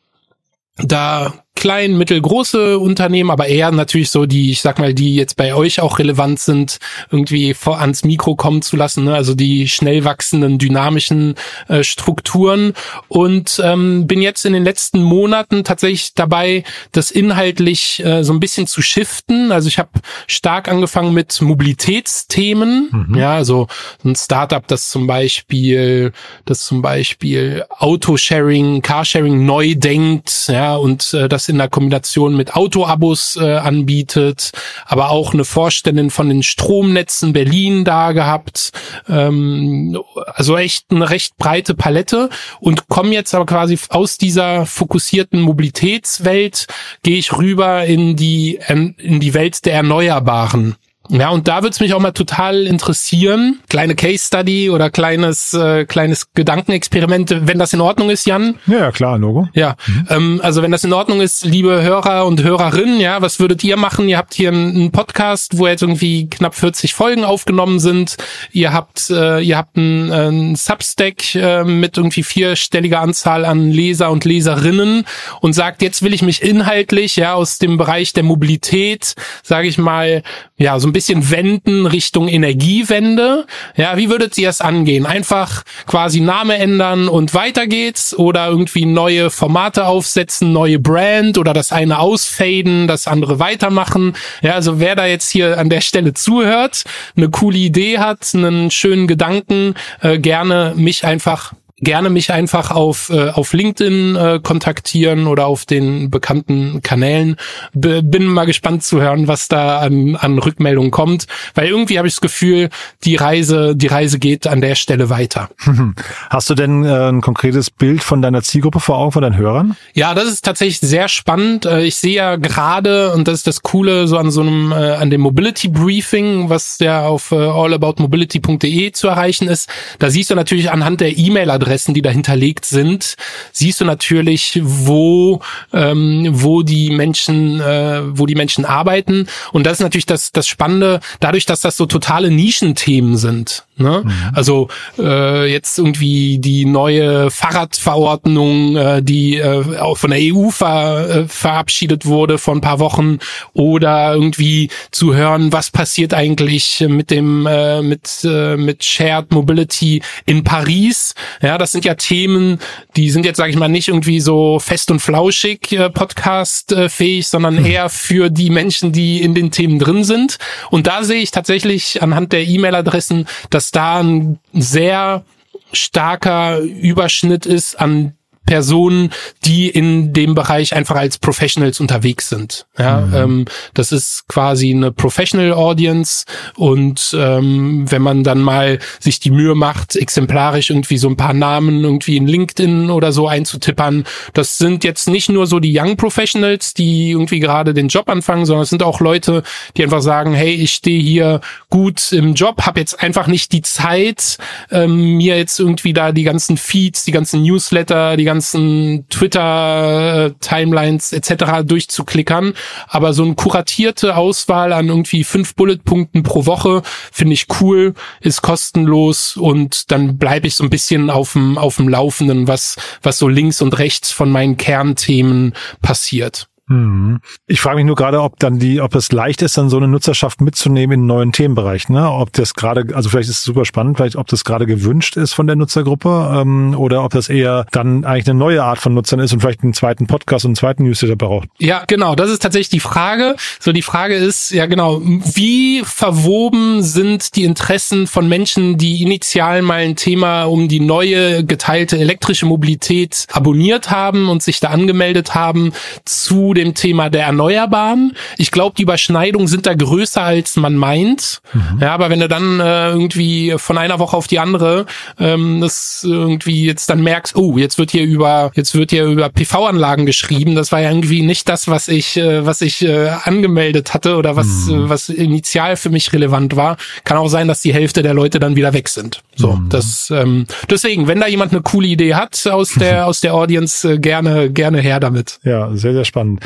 da 0.76 1.32
klein, 1.56 1.97
mittelgroße 1.97 2.79
Unternehmen, 2.79 3.31
aber 3.31 3.47
eher 3.47 3.73
natürlich 3.73 4.11
so 4.11 4.26
die, 4.26 4.53
ich 4.53 4.61
sag 4.61 4.79
mal, 4.79 4.94
die 4.94 5.17
jetzt 5.17 5.37
bei 5.37 5.55
euch 5.55 5.81
auch 5.81 5.99
relevant 5.99 6.38
sind, 6.38 6.79
irgendwie 7.11 7.55
vor 7.55 7.81
ans 7.81 8.05
Mikro 8.05 8.37
kommen 8.37 8.62
zu 8.62 8.76
lassen, 8.76 9.04
ne? 9.04 9.14
also 9.14 9.35
die 9.35 9.66
schnell 9.66 10.04
wachsenden, 10.04 10.59
dynamischen 10.59 11.35
äh, 11.69 11.83
Strukturen. 11.83 12.75
Und 13.09 13.61
ähm, 13.64 14.07
bin 14.07 14.21
jetzt 14.21 14.45
in 14.45 14.52
den 14.52 14.64
letzten 14.64 15.02
Monaten 15.02 15.64
tatsächlich 15.64 16.14
dabei, 16.14 16.62
das 16.92 17.11
inhaltlich 17.11 18.04
äh, 18.04 18.23
so 18.23 18.33
ein 18.33 18.40
bisschen 18.40 18.66
zu 18.66 18.83
shiften. 18.83 19.50
Also 19.50 19.69
ich 19.69 19.78
habe 19.78 19.90
stark 20.26 20.69
angefangen 20.69 21.14
mit 21.14 21.40
Mobilitätsthemen, 21.40 23.07
mhm. 23.09 23.19
ja, 23.19 23.35
also 23.35 23.66
ein 24.04 24.14
Startup, 24.14 24.66
das 24.66 24.90
zum 24.90 25.07
Beispiel, 25.07 26.12
das 26.45 26.66
zum 26.66 26.83
Beispiel 26.83 27.64
Autosharing, 27.71 28.83
Carsharing 28.83 29.47
neu 29.47 29.75
denkt, 29.75 30.49
ja, 30.49 30.76
und 30.76 31.14
äh, 31.14 31.28
das 31.28 31.46
in 31.49 31.59
der 31.59 31.69
Kombination 31.69 32.37
mit 32.37 32.55
Autoabos 32.55 33.37
äh, 33.37 33.57
anbietet, 33.57 34.53
aber 34.85 35.11
auch 35.11 35.35
eine 35.35 35.45
Vorständin 35.45 36.11
von 36.11 36.29
den 36.29 36.43
Stromnetzen 36.43 37.33
Berlin 37.33 37.85
da 37.85 38.12
gehabt. 38.12 38.73
Ähm, 39.09 39.99
also 40.26 40.57
echt 40.57 40.87
eine 40.91 41.11
recht 41.11 41.37
breite 41.37 41.75
Palette 41.75 42.31
und 42.61 42.88
komme 42.88 43.12
jetzt 43.12 43.35
aber 43.35 43.47
quasi 43.47 43.79
aus 43.91 44.19
dieser 44.19 44.67
fokussierten 44.67 45.41
Mobilitätswelt, 45.41 46.67
gehe 47.03 47.19
ich 47.19 47.37
rüber 47.37 47.85
in 47.85 48.17
die, 48.17 48.59
in 48.69 49.21
die 49.21 49.35
Welt 49.35 49.65
der 49.65 49.75
Erneuerbaren. 49.75 50.76
Ja, 51.10 51.30
und 51.30 51.48
da 51.48 51.62
würde 51.62 51.70
es 51.70 51.80
mich 51.80 51.94
auch 51.94 52.00
mal 52.00 52.12
total 52.12 52.66
interessieren, 52.66 53.60
kleine 53.68 53.94
Case 53.94 54.26
Study 54.26 54.70
oder 54.70 54.90
kleines 54.90 55.54
äh, 55.54 55.84
kleines 55.84 56.32
Gedankenexperiment, 56.34 57.46
wenn 57.46 57.58
das 57.58 57.72
in 57.72 57.80
Ordnung 57.80 58.10
ist, 58.10 58.26
Jan. 58.26 58.56
Ja, 58.66 58.90
klar, 58.92 59.18
Logo. 59.18 59.48
Ja, 59.54 59.76
mhm. 59.86 60.06
ähm, 60.10 60.40
also 60.42 60.62
wenn 60.62 60.72
das 60.72 60.84
in 60.84 60.92
Ordnung 60.92 61.20
ist, 61.20 61.44
liebe 61.44 61.82
Hörer 61.82 62.26
und 62.26 62.42
Hörerinnen, 62.42 63.00
ja, 63.00 63.22
was 63.22 63.40
würdet 63.40 63.62
ihr 63.64 63.76
machen? 63.76 64.08
Ihr 64.08 64.18
habt 64.18 64.34
hier 64.34 64.50
einen 64.50 64.90
Podcast, 64.90 65.58
wo 65.58 65.66
jetzt 65.66 65.82
irgendwie 65.82 66.28
knapp 66.28 66.54
40 66.54 66.94
Folgen 66.94 67.25
aufgenommen 67.25 67.80
sind. 67.80 68.16
Ihr 68.52 68.72
habt 68.72 69.10
äh, 69.10 69.40
ihr 69.40 69.56
habt 69.56 69.76
einen, 69.76 70.12
einen 70.12 70.56
Substack 70.56 71.34
äh, 71.34 71.64
mit 71.64 71.96
irgendwie 71.96 72.22
vierstelliger 72.22 73.00
Anzahl 73.00 73.44
an 73.44 73.70
Leser 73.70 74.10
und 74.10 74.25
Leserinnen 74.25 75.04
und 75.40 75.52
sagt, 75.52 75.82
jetzt 75.82 76.02
will 76.02 76.14
ich 76.14 76.22
mich 76.22 76.42
inhaltlich 76.42 77.16
ja 77.16 77.34
aus 77.34 77.58
dem 77.58 77.76
Bereich 77.76 78.12
der 78.12 78.22
Mobilität, 78.22 79.14
sage 79.42 79.68
ich 79.68 79.78
mal, 79.78 80.22
ja, 80.58 80.80
so 80.80 80.88
ein 80.88 80.92
bisschen 80.92 81.30
wenden 81.30 81.84
Richtung 81.84 82.28
Energiewende. 82.28 83.46
Ja, 83.76 83.98
wie 83.98 84.08
würdet 84.08 84.38
ihr 84.38 84.48
es 84.48 84.62
angehen? 84.62 85.04
Einfach 85.04 85.64
quasi 85.86 86.20
Name 86.20 86.56
ändern 86.56 87.08
und 87.08 87.34
weiter 87.34 87.66
geht's 87.66 88.16
oder 88.16 88.48
irgendwie 88.48 88.86
neue 88.86 89.28
Formate 89.28 89.86
aufsetzen, 89.86 90.52
neue 90.52 90.78
Brand 90.78 91.36
oder 91.36 91.52
das 91.52 91.72
eine 91.72 91.98
ausfaden, 91.98 92.88
das 92.88 93.06
andere 93.06 93.38
weitermachen. 93.38 94.14
Ja, 94.40 94.54
also 94.54 94.80
wer 94.80 94.96
da 94.96 95.04
jetzt 95.04 95.30
hier 95.30 95.58
an 95.58 95.68
der 95.68 95.82
Stelle 95.82 96.14
zuhört, 96.14 96.84
eine 97.16 97.28
coole 97.28 97.58
Idee 97.58 97.98
hat, 97.98 98.34
einen 98.34 98.70
schönen 98.70 99.06
Gedanken, 99.06 99.75
äh, 100.00 100.18
gerne 100.18 100.72
mich 100.75 101.04
einfach 101.04 101.52
gerne 101.78 102.09
mich 102.09 102.33
einfach 102.33 102.71
auf, 102.71 103.11
äh, 103.11 103.30
auf 103.30 103.52
LinkedIn 103.52 104.16
äh, 104.16 104.40
kontaktieren 104.42 105.26
oder 105.26 105.47
auf 105.47 105.66
den 105.66 106.11
bekannten 106.11 106.80
Kanälen. 106.83 107.37
B 107.75 108.00
bin 108.02 108.26
mal 108.26 108.47
gespannt 108.47 108.83
zu 108.83 109.00
hören, 109.00 109.28
was 109.28 109.49
da 109.49 109.80
an, 109.80 110.16
an 110.16 110.38
Rückmeldungen 110.38 110.90
kommt, 110.90 111.26
weil 111.54 111.68
irgendwie 111.68 111.99
habe 111.99 112.09
ich 112.09 112.14
das 112.14 112.21
Gefühl, 112.23 112.71
die 113.04 113.16
Reise, 113.16 113.76
die 113.76 113.88
Reise 113.88 114.18
geht 114.18 114.47
an 114.47 114.61
der 114.61 114.75
Stelle 114.75 115.11
weiter. 115.11 115.50
Hast 116.30 116.49
du 116.49 116.54
denn 116.54 116.85
äh, 116.85 117.09
ein 117.09 117.21
konkretes 117.21 117.71
Bild 117.71 118.02
von 118.02 118.23
deiner 118.23 118.42
Zielgruppe 118.42 118.80
vor 118.80 118.97
Augen, 118.97 119.12
von 119.12 119.23
deinen 119.23 119.37
Hörern? 119.37 119.76
Ja, 119.92 120.14
das 120.14 120.26
ist 120.26 120.45
tatsächlich 120.45 120.80
sehr 120.80 121.09
spannend. 121.09 121.66
Äh, 121.66 121.85
ich 121.85 121.97
sehe 121.97 122.14
ja 122.14 122.37
gerade, 122.37 123.12
und 123.12 123.28
das 123.28 123.35
ist 123.35 123.47
das 123.47 123.62
Coole, 123.62 124.09
so 124.09 124.16
an 124.16 124.30
so 124.30 124.40
einem, 124.40 124.73
äh, 124.73 124.95
an 124.95 125.11
dem 125.11 125.21
Mobility 125.21 125.68
Briefing, 125.68 126.49
was 126.49 126.78
ja 126.80 127.06
auf 127.06 127.33
äh, 127.33 127.37
allaboutmobility.de 127.37 128.92
zu 128.92 129.09
erreichen 129.09 129.49
ist, 129.49 129.68
da 129.99 130.09
siehst 130.09 130.30
du 130.30 130.35
natürlich 130.35 130.71
anhand 130.71 131.00
der 131.00 131.18
E-Mail-Adresse, 131.18 131.65
E-Mail-Adressen, 131.66 131.94
die 131.94 132.02
da 132.02 132.11
hinterlegt 132.11 132.64
sind, 132.64 133.16
siehst 133.52 133.80
du 133.80 133.85
natürlich, 133.85 134.61
wo 134.62 135.40
ähm, 135.73 136.28
wo 136.30 136.62
die 136.62 136.90
Menschen 136.90 137.61
äh, 137.61 138.02
wo 138.06 138.26
die 138.26 138.35
Menschen 138.35 138.64
arbeiten 138.64 139.26
und 139.52 139.66
das 139.66 139.75
ist 139.75 139.82
natürlich 139.82 140.06
das 140.06 140.32
das 140.32 140.46
Spannende, 140.46 141.00
dadurch, 141.20 141.46
dass 141.46 141.61
das 141.61 141.76
so 141.76 141.87
totale 141.87 142.30
Nischenthemen 142.30 143.16
sind. 143.16 143.64
Ne? 143.78 144.04
Mhm. 144.04 144.12
Also 144.35 144.68
äh, 144.99 145.52
jetzt 145.52 145.78
irgendwie 145.78 146.38
die 146.38 146.64
neue 146.64 147.30
Fahrradverordnung, 147.30 148.76
äh, 148.76 149.02
die 149.02 149.37
äh, 149.37 149.78
auch 149.78 149.99
von 149.99 150.11
der 150.11 150.20
EU 150.23 150.49
ver, 150.49 151.08
äh, 151.08 151.28
verabschiedet 151.28 152.06
wurde 152.06 152.38
vor 152.38 152.54
ein 152.54 152.62
paar 152.62 152.78
Wochen, 152.78 153.18
oder 153.52 154.14
irgendwie 154.14 154.70
zu 154.92 155.14
hören, 155.14 155.52
was 155.52 155.70
passiert 155.70 156.14
eigentlich 156.14 156.85
mit 156.88 157.11
dem 157.11 157.46
äh, 157.46 157.82
mit 157.82 158.25
äh, 158.25 158.56
mit 158.56 158.82
Shared 158.82 159.30
Mobility 159.32 160.00
in 160.25 160.42
Paris. 160.42 161.14
Ja, 161.42 161.55
das 161.58 161.72
sind 161.72 161.84
ja 161.84 161.94
Themen, 161.94 162.58
die 162.96 163.10
sind 163.10 163.25
jetzt 163.25 163.36
sage 163.36 163.50
ich 163.50 163.56
mal 163.56 163.68
nicht 163.68 163.88
irgendwie 163.88 164.20
so 164.20 164.58
fest 164.58 164.90
und 164.90 165.00
flauschig 165.00 165.72
äh, 165.72 165.90
Podcast 165.90 166.72
äh, 166.72 166.88
sondern 167.22 167.60
mhm. 167.60 167.66
eher 167.66 167.88
für 167.88 168.30
die 168.30 168.50
Menschen, 168.50 168.92
die 168.92 169.22
in 169.22 169.34
den 169.34 169.50
Themen 169.50 169.78
drin 169.78 170.04
sind. 170.04 170.38
Und 170.70 170.86
da 170.86 171.04
sehe 171.04 171.20
ich 171.20 171.30
tatsächlich 171.30 172.02
anhand 172.02 172.32
der 172.32 172.46
E-Mail-Adressen, 172.46 173.26
dass 173.50 173.70
da 173.70 174.00
ein 174.00 174.38
sehr 174.52 175.25
starker 175.72 176.60
Überschnitt 176.60 177.46
ist 177.46 177.78
an 177.78 178.14
Personen, 178.47 179.11
die 179.45 179.69
in 179.69 180.12
dem 180.12 180.35
Bereich 180.35 180.75
einfach 180.75 180.97
als 180.97 181.19
Professionals 181.19 181.81
unterwegs 181.81 182.29
sind. 182.29 182.67
Ja, 182.79 183.00
mhm. 183.00 183.15
ähm, 183.15 183.45
das 183.75 183.93
ist 183.93 184.29
quasi 184.29 184.71
eine 184.71 184.93
Professional 184.93 185.53
Audience 185.53 186.25
und 186.55 187.15
ähm, 187.19 187.91
wenn 187.91 188.03
man 188.03 188.23
dann 188.23 188.41
mal 188.41 188.79
sich 189.00 189.19
die 189.21 189.31
Mühe 189.31 189.55
macht, 189.55 189.97
exemplarisch 189.97 190.71
irgendwie 190.71 190.97
so 190.97 191.09
ein 191.09 191.17
paar 191.17 191.35
Namen 191.35 191.83
irgendwie 191.83 192.17
in 192.17 192.29
LinkedIn 192.29 192.91
oder 192.91 193.12
so 193.12 193.26
einzutippern, 193.26 194.05
das 194.33 194.59
sind 194.59 194.85
jetzt 194.85 195.09
nicht 195.09 195.29
nur 195.29 195.47
so 195.47 195.59
die 195.59 195.76
Young 195.76 195.97
Professionals, 195.97 196.73
die 196.73 197.11
irgendwie 197.11 197.41
gerade 197.41 197.75
den 197.75 197.88
Job 197.88 198.09
anfangen, 198.09 198.47
sondern 198.47 198.62
es 198.62 198.71
sind 198.71 198.85
auch 198.85 199.00
Leute, 199.00 199.43
die 199.76 199.83
einfach 199.83 200.03
sagen, 200.03 200.35
hey, 200.35 200.55
ich 200.55 200.73
stehe 200.73 201.03
hier 201.03 201.41
gut 201.69 202.12
im 202.12 202.35
Job, 202.35 202.62
habe 202.62 202.79
jetzt 202.79 203.03
einfach 203.03 203.26
nicht 203.26 203.53
die 203.53 203.62
Zeit, 203.62 204.38
ähm, 204.71 205.17
mir 205.17 205.37
jetzt 205.37 205.59
irgendwie 205.59 205.93
da 205.93 206.12
die 206.12 206.23
ganzen 206.23 206.57
Feeds, 206.57 207.05
die 207.05 207.12
ganzen 207.12 207.43
Newsletter, 207.43 208.17
die 208.17 208.25
ganzen 208.25 208.36
ganzen 208.37 209.07
Twitter-Timelines 209.09 211.12
etc. 211.12 211.62
durchzuklickern. 211.64 212.52
Aber 212.87 213.14
so 213.14 213.25
eine 213.25 213.35
kuratierte 213.35 214.16
Auswahl 214.16 214.75
an 214.75 214.88
irgendwie 214.88 215.25
fünf 215.25 215.55
Bulletpunkten 215.55 216.23
pro 216.23 216.45
Woche 216.45 216.83
finde 217.12 217.33
ich 217.33 217.47
cool, 217.61 217.95
ist 218.21 218.43
kostenlos 218.43 219.38
und 219.38 219.90
dann 219.90 220.19
bleibe 220.19 220.47
ich 220.47 220.57
so 220.57 220.64
ein 220.64 220.71
bisschen 220.71 221.09
auf 221.09 221.33
dem, 221.33 221.57
auf 221.57 221.76
dem 221.76 221.88
Laufenden, 221.88 222.47
was, 222.47 222.76
was 223.02 223.16
so 223.19 223.28
links 223.28 223.62
und 223.62 223.78
rechts 223.78 224.12
von 224.12 224.31
meinen 224.31 224.59
Kernthemen 224.59 225.55
passiert. 225.81 226.49
Mhm. 226.68 227.20
Ich 227.46 227.61
frage 227.61 227.76
mich 227.76 227.85
nur 227.85 227.94
gerade, 227.94 228.20
ob 228.20 228.38
dann 228.40 228.58
die, 228.58 228.80
ob 228.80 228.94
es 228.94 229.12
leicht 229.12 229.42
ist, 229.42 229.56
dann 229.56 229.68
so 229.68 229.76
eine 229.76 229.87
Nutzerschaft 229.87 230.40
mitzunehmen 230.40 231.00
in 231.00 231.06
neuen 231.06 231.32
Themenbereich. 231.32 231.88
Ne? 231.88 232.11
Ob 232.11 232.32
das 232.32 232.54
gerade, 232.54 232.94
also 232.94 233.08
vielleicht 233.08 233.28
ist 233.28 233.38
es 233.38 233.44
super 233.44 233.64
spannend, 233.64 233.96
vielleicht 233.96 234.16
ob 234.16 234.26
das 234.26 234.44
gerade 234.44 234.66
gewünscht 234.66 235.16
ist 235.16 235.32
von 235.32 235.46
der 235.46 235.54
Nutzergruppe 235.54 236.40
ähm, 236.40 236.75
oder 236.76 237.04
ob 237.04 237.12
das 237.12 237.28
eher 237.28 237.66
dann 237.70 238.04
eigentlich 238.04 238.28
eine 238.28 238.38
neue 238.38 238.64
Art 238.64 238.78
von 238.78 238.94
Nutzern 238.94 239.20
ist 239.20 239.32
und 239.32 239.40
vielleicht 239.40 239.62
einen 239.62 239.75
zweiten 239.75 240.08
Podcast 240.08 240.44
und 240.44 240.50
einen 240.50 240.56
zweiten 240.56 240.85
Newsletter 240.85 241.14
braucht. 241.16 241.49
Ja, 241.58 241.85
genau. 241.87 242.16
Das 242.16 242.30
ist 242.30 242.42
tatsächlich 242.42 242.70
die 242.70 242.80
Frage. 242.80 243.37
So 243.61 243.73
die 243.73 243.82
Frage 243.82 244.16
ist 244.16 244.50
ja 244.50 244.66
genau, 244.66 245.00
wie 245.02 245.82
verwoben 245.85 246.82
sind 246.82 247.37
die 247.37 247.44
Interessen 247.44 248.08
von 248.08 248.28
Menschen, 248.28 248.76
die 248.76 249.02
initial 249.02 249.62
mal 249.62 249.80
ein 249.80 249.94
Thema 249.94 250.44
um 250.44 250.66
die 250.66 250.80
neue 250.80 251.44
geteilte 251.44 251.99
elektrische 251.99 252.46
Mobilität 252.46 253.26
abonniert 253.30 253.90
haben 253.92 254.28
und 254.28 254.42
sich 254.42 254.58
da 254.58 254.68
angemeldet 254.68 255.35
haben 255.35 255.73
zu 256.04 256.55
dem 256.56 256.75
Thema 256.75 257.10
der 257.10 257.25
Erneuerbaren. 257.25 258.16
Ich 258.36 258.50
glaube, 258.50 258.75
die 258.76 258.82
Überschneidungen 258.82 259.46
sind 259.46 259.66
da 259.66 259.75
größer, 259.75 260.22
als 260.22 260.56
man 260.56 260.76
meint. 260.76 261.40
Mhm. 261.52 261.78
Ja, 261.80 261.94
aber 261.94 262.10
wenn 262.10 262.20
du 262.20 262.28
dann 262.28 262.60
äh, 262.60 262.90
irgendwie 262.90 263.54
von 263.56 263.78
einer 263.78 263.98
Woche 263.98 264.16
auf 264.16 264.26
die 264.26 264.38
andere 264.38 264.86
ähm, 265.18 265.60
das 265.60 266.04
irgendwie 266.06 266.64
jetzt 266.64 266.90
dann 266.90 267.02
merkst, 267.02 267.36
oh, 267.36 267.58
jetzt 267.58 267.78
wird 267.78 267.90
hier 267.90 268.04
über 268.04 268.50
jetzt 268.54 268.75
wird 268.75 268.90
hier 268.90 269.04
über 269.04 269.28
PV-Anlagen 269.28 270.06
geschrieben. 270.06 270.54
Das 270.54 270.72
war 270.72 270.80
ja 270.80 270.90
irgendwie 270.90 271.22
nicht 271.22 271.48
das, 271.48 271.68
was 271.68 271.88
ich 271.88 272.16
äh, 272.16 272.44
was 272.46 272.60
ich 272.60 272.84
äh, 272.84 273.08
angemeldet 273.25 273.94
hatte 273.94 274.16
oder 274.16 274.36
was 274.36 274.66
mhm. 274.66 274.86
äh, 274.86 274.88
was 274.88 275.08
initial 275.08 275.76
für 275.76 275.90
mich 275.90 276.12
relevant 276.12 276.56
war. 276.56 276.76
Kann 277.04 277.16
auch 277.18 277.28
sein, 277.28 277.48
dass 277.48 277.62
die 277.62 277.75
Hälfte 277.75 278.02
der 278.02 278.14
Leute 278.14 278.40
dann 278.40 278.56
wieder 278.56 278.72
weg 278.72 278.88
sind. 278.88 279.22
So, 279.34 279.52
mhm. 279.52 279.68
das 279.68 280.10
ähm, 280.10 280.46
deswegen, 280.70 281.06
wenn 281.06 281.20
da 281.20 281.26
jemand 281.26 281.52
eine 281.52 281.62
coole 281.62 281.88
Idee 281.88 282.14
hat 282.14 282.46
aus 282.46 282.72
der 282.75 283.06
aus 283.06 283.20
der 283.20 283.34
Audience, 283.34 283.88
äh, 283.88 283.98
gerne 283.98 284.50
gerne 284.50 284.80
her 284.80 285.00
damit. 285.00 285.38
Ja, 285.44 285.70
sehr 285.75 285.92
sehr 285.92 286.04
spannend. 286.04 286.40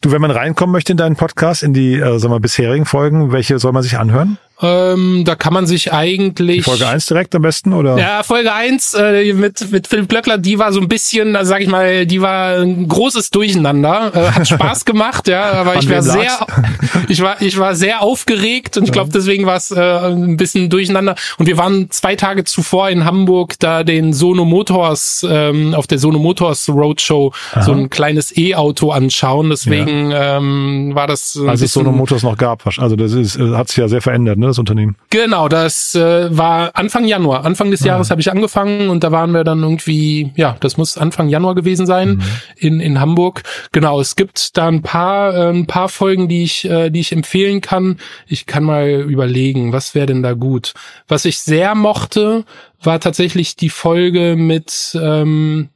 Du, 0.00 0.12
wenn 0.12 0.20
man 0.20 0.30
reinkommen 0.30 0.72
möchte 0.72 0.92
in 0.92 0.98
deinen 0.98 1.16
Podcast, 1.16 1.62
in 1.62 1.72
die, 1.72 1.94
äh, 1.94 2.18
sagen 2.18 2.32
wir, 2.32 2.40
bisherigen 2.40 2.84
Folgen, 2.84 3.32
welche 3.32 3.58
soll 3.58 3.72
man 3.72 3.82
sich 3.82 3.98
anhören? 3.98 4.38
Ähm, 4.62 5.24
da 5.24 5.34
kann 5.34 5.52
man 5.52 5.66
sich 5.66 5.92
eigentlich. 5.92 6.58
Die 6.58 6.62
Folge 6.62 6.86
eins 6.86 7.06
direkt 7.06 7.34
am 7.34 7.42
besten, 7.42 7.72
oder? 7.72 7.98
Ja, 7.98 8.22
Folge 8.22 8.52
eins 8.52 8.94
äh, 8.94 9.32
mit, 9.32 9.72
mit 9.72 9.88
Philipp 9.88 10.08
Glöckler, 10.08 10.38
die 10.38 10.60
war 10.60 10.72
so 10.72 10.80
ein 10.80 10.86
bisschen, 10.86 11.34
also 11.34 11.48
sag 11.48 11.60
ich 11.60 11.68
mal, 11.68 12.06
die 12.06 12.22
war 12.22 12.58
ein 12.60 12.86
großes 12.86 13.30
Durcheinander. 13.30 14.12
Äh, 14.14 14.30
hat 14.30 14.48
Spaß 14.54 14.84
gemacht, 14.84 15.26
ja, 15.26 15.52
aber 15.52 15.76
ich 15.76 15.90
war 15.90 16.02
sehr, 16.02 16.46
ich 17.08 17.20
war, 17.20 17.42
ich 17.42 17.58
war 17.58 17.74
sehr 17.74 18.00
aufgeregt 18.02 18.76
und 18.76 18.84
ich 18.84 18.92
glaube, 18.92 19.10
deswegen 19.12 19.44
war 19.44 19.56
es 19.56 19.72
äh, 19.72 19.80
ein 19.80 20.36
bisschen 20.36 20.70
durcheinander. 20.70 21.16
Und 21.38 21.46
wir 21.46 21.58
waren 21.58 21.90
zwei 21.90 22.14
Tage 22.14 22.44
zuvor 22.44 22.90
in 22.90 23.04
Hamburg, 23.04 23.54
da 23.58 23.82
den 23.82 24.12
Sono 24.12 24.44
Motors, 24.44 25.26
ähm, 25.28 25.74
auf 25.74 25.88
der 25.88 25.98
Sono 25.98 26.20
Motors 26.20 26.68
Roadshow 26.68 27.32
Aha. 27.52 27.62
so 27.62 27.72
ein 27.72 27.90
kleines 27.90 28.36
E-Auto 28.36 28.92
anschauen. 28.92 29.50
Deswegen 29.50 30.12
ja. 30.12 30.36
ähm, 30.36 30.92
war 30.94 31.08
das. 31.08 31.36
Als 31.44 31.60
es 31.60 31.72
Sono 31.72 31.90
Motors 31.90 32.22
noch 32.22 32.36
gab, 32.36 32.64
also 32.78 32.94
das 32.94 33.12
ist, 33.12 33.36
hat 33.38 33.68
sich 33.68 33.78
ja 33.78 33.88
sehr 33.88 34.00
verändert, 34.00 34.38
ne? 34.38 34.43
Das 34.46 34.58
Unternehmen? 34.58 34.96
Genau, 35.10 35.48
das 35.48 35.94
äh, 35.94 36.36
war 36.36 36.70
Anfang 36.74 37.04
Januar. 37.04 37.44
Anfang 37.44 37.70
des 37.70 37.82
ah. 37.82 37.86
Jahres 37.86 38.10
habe 38.10 38.20
ich 38.20 38.30
angefangen 38.30 38.88
und 38.88 39.04
da 39.04 39.12
waren 39.12 39.32
wir 39.32 39.44
dann 39.44 39.62
irgendwie, 39.62 40.32
ja, 40.36 40.56
das 40.60 40.76
muss 40.76 40.98
Anfang 40.98 41.28
Januar 41.28 41.54
gewesen 41.54 41.86
sein 41.86 42.16
mhm. 42.16 42.22
in, 42.56 42.80
in 42.80 43.00
Hamburg. 43.00 43.42
Genau, 43.72 44.00
es 44.00 44.16
gibt 44.16 44.56
da 44.56 44.68
ein 44.68 44.82
paar, 44.82 45.34
äh, 45.34 45.50
ein 45.50 45.66
paar 45.66 45.88
Folgen, 45.88 46.28
die 46.28 46.44
ich, 46.44 46.64
äh, 46.64 46.90
die 46.90 47.00
ich 47.00 47.12
empfehlen 47.12 47.60
kann. 47.60 47.98
Ich 48.26 48.46
kann 48.46 48.64
mal 48.64 48.88
überlegen, 48.88 49.72
was 49.72 49.94
wäre 49.94 50.06
denn 50.06 50.22
da 50.22 50.32
gut? 50.32 50.74
Was 51.08 51.24
ich 51.24 51.38
sehr 51.38 51.74
mochte, 51.74 52.44
war 52.82 53.00
tatsächlich 53.00 53.56
die 53.56 53.70
Folge 53.70 54.36
mit, 54.36 54.98
ähm, 55.00 55.68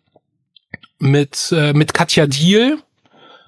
mit, 0.98 1.52
äh, 1.56 1.72
mit 1.72 1.94
Katja 1.94 2.26
Diel 2.26 2.78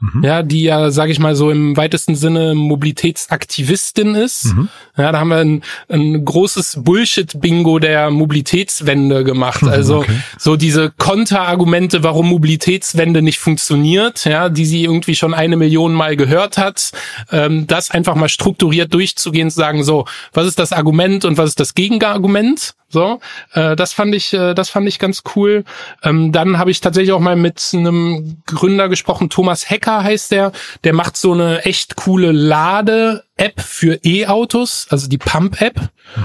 mhm. 0.01 0.25
ja, 0.25 0.43
die 0.43 0.63
ja, 0.63 0.91
sage 0.91 1.13
ich 1.13 1.19
mal 1.19 1.37
so 1.37 1.51
im 1.51 1.77
weitesten 1.77 2.15
Sinne 2.15 2.55
Mobilitätsaktivistin 2.55 4.15
ist. 4.15 4.55
Mhm. 4.55 4.69
Ja, 4.97 5.13
da 5.13 5.21
haben 5.21 5.29
wir 5.29 5.39
ein, 5.39 5.63
ein 5.89 6.25
großes 6.25 6.81
Bullshit-Bingo 6.83 7.79
der 7.79 8.11
Mobilitätswende 8.11 9.25
gemacht. 9.25 9.63
Mhm, 9.63 9.69
also 9.69 9.99
okay. 9.99 10.13
so 10.39 10.57
diese 10.57 10.91
Konterargumente, 10.97 12.03
warum 12.03 12.29
Mobilitätswende 12.29 13.23
nicht 13.23 13.39
funktioniert, 13.39 14.25
ja, 14.25 14.49
die 14.49 14.67
sie 14.67 14.85
irgendwie 14.85 15.15
schon 15.15 15.35
eine 15.35 15.57
Million 15.57 15.93
Mal 15.93 16.17
gehört 16.17 16.59
hat, 16.59 16.91
ähm, 17.31 17.67
das 17.67 17.91
einfach 17.91 18.15
mal 18.15 18.29
strukturiert 18.29 18.93
durchzugehen, 18.93 19.51
zu 19.51 19.57
sagen, 19.57 19.85
so, 19.85 20.07
was 20.33 20.47
ist 20.47 20.59
das 20.59 20.73
Argument 20.73 21.25
und 21.25 21.39
was 21.39 21.51
ist 21.51 21.61
das 21.61 21.75
Gegenargument? 21.75 22.75
So, 22.93 23.21
äh, 23.53 23.77
das 23.77 23.93
fand 23.93 24.15
ich, 24.17 24.33
äh, 24.33 24.53
das 24.53 24.69
fand 24.69 24.89
ich 24.89 24.99
ganz 24.99 25.23
cool. 25.37 25.65
Ähm, 26.03 26.33
dann 26.33 26.59
habe 26.59 26.73
ich 26.73 26.81
tatsächlich 26.81 27.13
auch 27.13 27.21
mal 27.21 27.37
mit 27.37 27.71
einem 27.73 28.43
Gründer 28.47 28.89
gesprochen, 28.89 29.31
Thomas 29.31 29.71
Hecker 29.71 30.03
heißt 30.03 30.33
der. 30.33 30.51
Der 30.83 30.93
macht 30.93 31.17
so 31.17 31.33
eine 31.33 31.65
echt 31.65 31.95
coole 31.95 32.33
Lade-App 32.33 33.61
für 33.61 34.01
E-Autos, 34.05 34.89
also 34.91 35.09
die 35.09 35.19
Pump-App. 35.19 35.81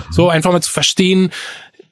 So 0.10 0.29
einfach 0.29 0.51
mal 0.51 0.63
zu 0.63 0.72
verstehen, 0.72 1.31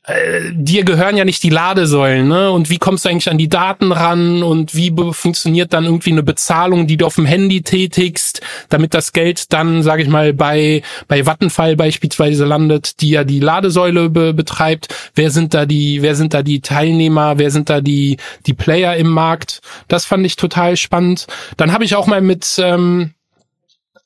äh, 0.05 0.51
dir 0.51 0.83
gehören 0.83 1.15
ja 1.15 1.23
nicht 1.23 1.43
die 1.43 1.49
Ladesäulen, 1.49 2.27
ne? 2.27 2.51
Und 2.51 2.69
wie 2.69 2.77
kommst 2.77 3.05
du 3.05 3.09
eigentlich 3.09 3.29
an 3.29 3.37
die 3.37 3.47
Daten 3.47 3.93
ran 3.93 4.43
und 4.43 4.75
wie 4.75 4.93
funktioniert 5.11 5.71
dann 5.71 5.85
irgendwie 5.85 6.11
eine 6.11 6.23
Bezahlung, 6.23 6.87
die 6.87 6.97
du 6.97 7.05
auf 7.05 7.15
dem 7.15 7.25
Handy 7.25 7.61
tätigst, 7.61 8.41
damit 8.67 8.93
das 8.93 9.13
Geld 9.13 9.53
dann, 9.53 9.81
sage 9.81 10.03
ich 10.03 10.09
mal, 10.09 10.33
bei 10.33 10.81
bei 11.07 11.25
Vattenfall 11.25 11.77
beispielsweise 11.77 12.43
landet, 12.43 12.99
die 12.99 13.11
ja 13.11 13.23
die 13.23 13.39
Ladesäule 13.39 14.09
be 14.09 14.33
betreibt. 14.33 14.93
Wer 15.15 15.31
sind 15.31 15.53
da 15.53 15.65
die, 15.65 16.01
wer 16.01 16.15
sind 16.15 16.33
da 16.33 16.43
die 16.43 16.59
Teilnehmer, 16.59 17.37
wer 17.37 17.49
sind 17.49 17.69
da 17.69 17.79
die 17.79 18.17
die 18.45 18.53
Player 18.53 18.97
im 18.97 19.09
Markt? 19.09 19.61
Das 19.87 20.03
fand 20.05 20.25
ich 20.25 20.35
total 20.35 20.75
spannend. 20.75 21.27
Dann 21.55 21.71
habe 21.71 21.85
ich 21.85 21.95
auch 21.95 22.07
mal 22.07 22.21
mit 22.21 22.55
ähm, 22.61 23.13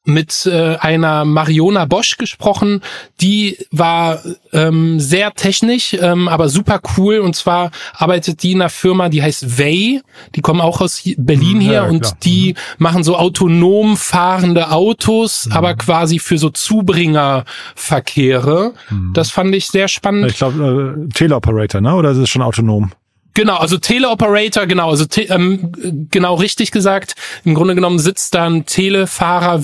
mit 0.07 0.45
äh, 0.45 0.75
einer 0.77 1.25
Mariona 1.25 1.85
Bosch 1.85 2.17
gesprochen. 2.17 2.81
Die 3.21 3.57
war 3.71 4.19
ähm, 4.53 4.99
sehr 4.99 5.33
technisch, 5.33 5.95
ähm, 5.99 6.27
aber 6.27 6.49
super 6.49 6.79
cool. 6.97 7.19
Und 7.19 7.35
zwar 7.35 7.71
arbeitet 7.93 8.41
die 8.41 8.53
in 8.53 8.61
einer 8.61 8.69
Firma, 8.69 9.09
die 9.09 9.21
heißt 9.21 9.59
Way. 9.59 10.01
Die 10.35 10.41
kommen 10.41 10.61
auch 10.61 10.81
aus 10.81 11.03
Berlin 11.17 11.57
Mhm, 11.57 11.61
hier 11.61 11.73
ja, 11.73 11.83
und 11.87 12.01
klar. 12.01 12.17
die 12.23 12.55
machen 12.77 13.03
so 13.03 13.17
autonom 13.17 13.97
fahrende 13.97 14.71
Autos, 14.71 15.45
Mhm. 15.47 15.51
aber 15.51 15.75
quasi 15.75 16.19
für 16.19 16.37
so 16.37 16.49
Zubringerverkehre. 16.49 18.73
Das 19.13 19.29
fand 19.29 19.53
ich 19.55 19.67
sehr 19.67 19.87
spannend. 19.87 20.31
Ich 20.31 20.37
glaube, 20.37 21.05
äh, 21.07 21.13
Teleoperator, 21.13 21.81
ne? 21.81 21.95
Oder 21.95 22.11
ist 22.11 22.17
es 22.17 22.29
schon 22.29 22.41
autonom? 22.41 22.91
Genau, 23.37 23.57
also 23.57 23.77
Teleoperator, 23.77 24.65
genau, 24.65 24.89
also 24.89 25.05
te 25.05 25.21
ähm, 25.25 25.71
genau 26.09 26.33
richtig 26.33 26.71
gesagt. 26.71 27.13
Im 27.45 27.53
Grunde 27.53 27.75
genommen 27.75 27.99
sitzt 27.99 28.33
da 28.33 28.47
ein 28.47 28.65
Telefahrer 28.65 29.61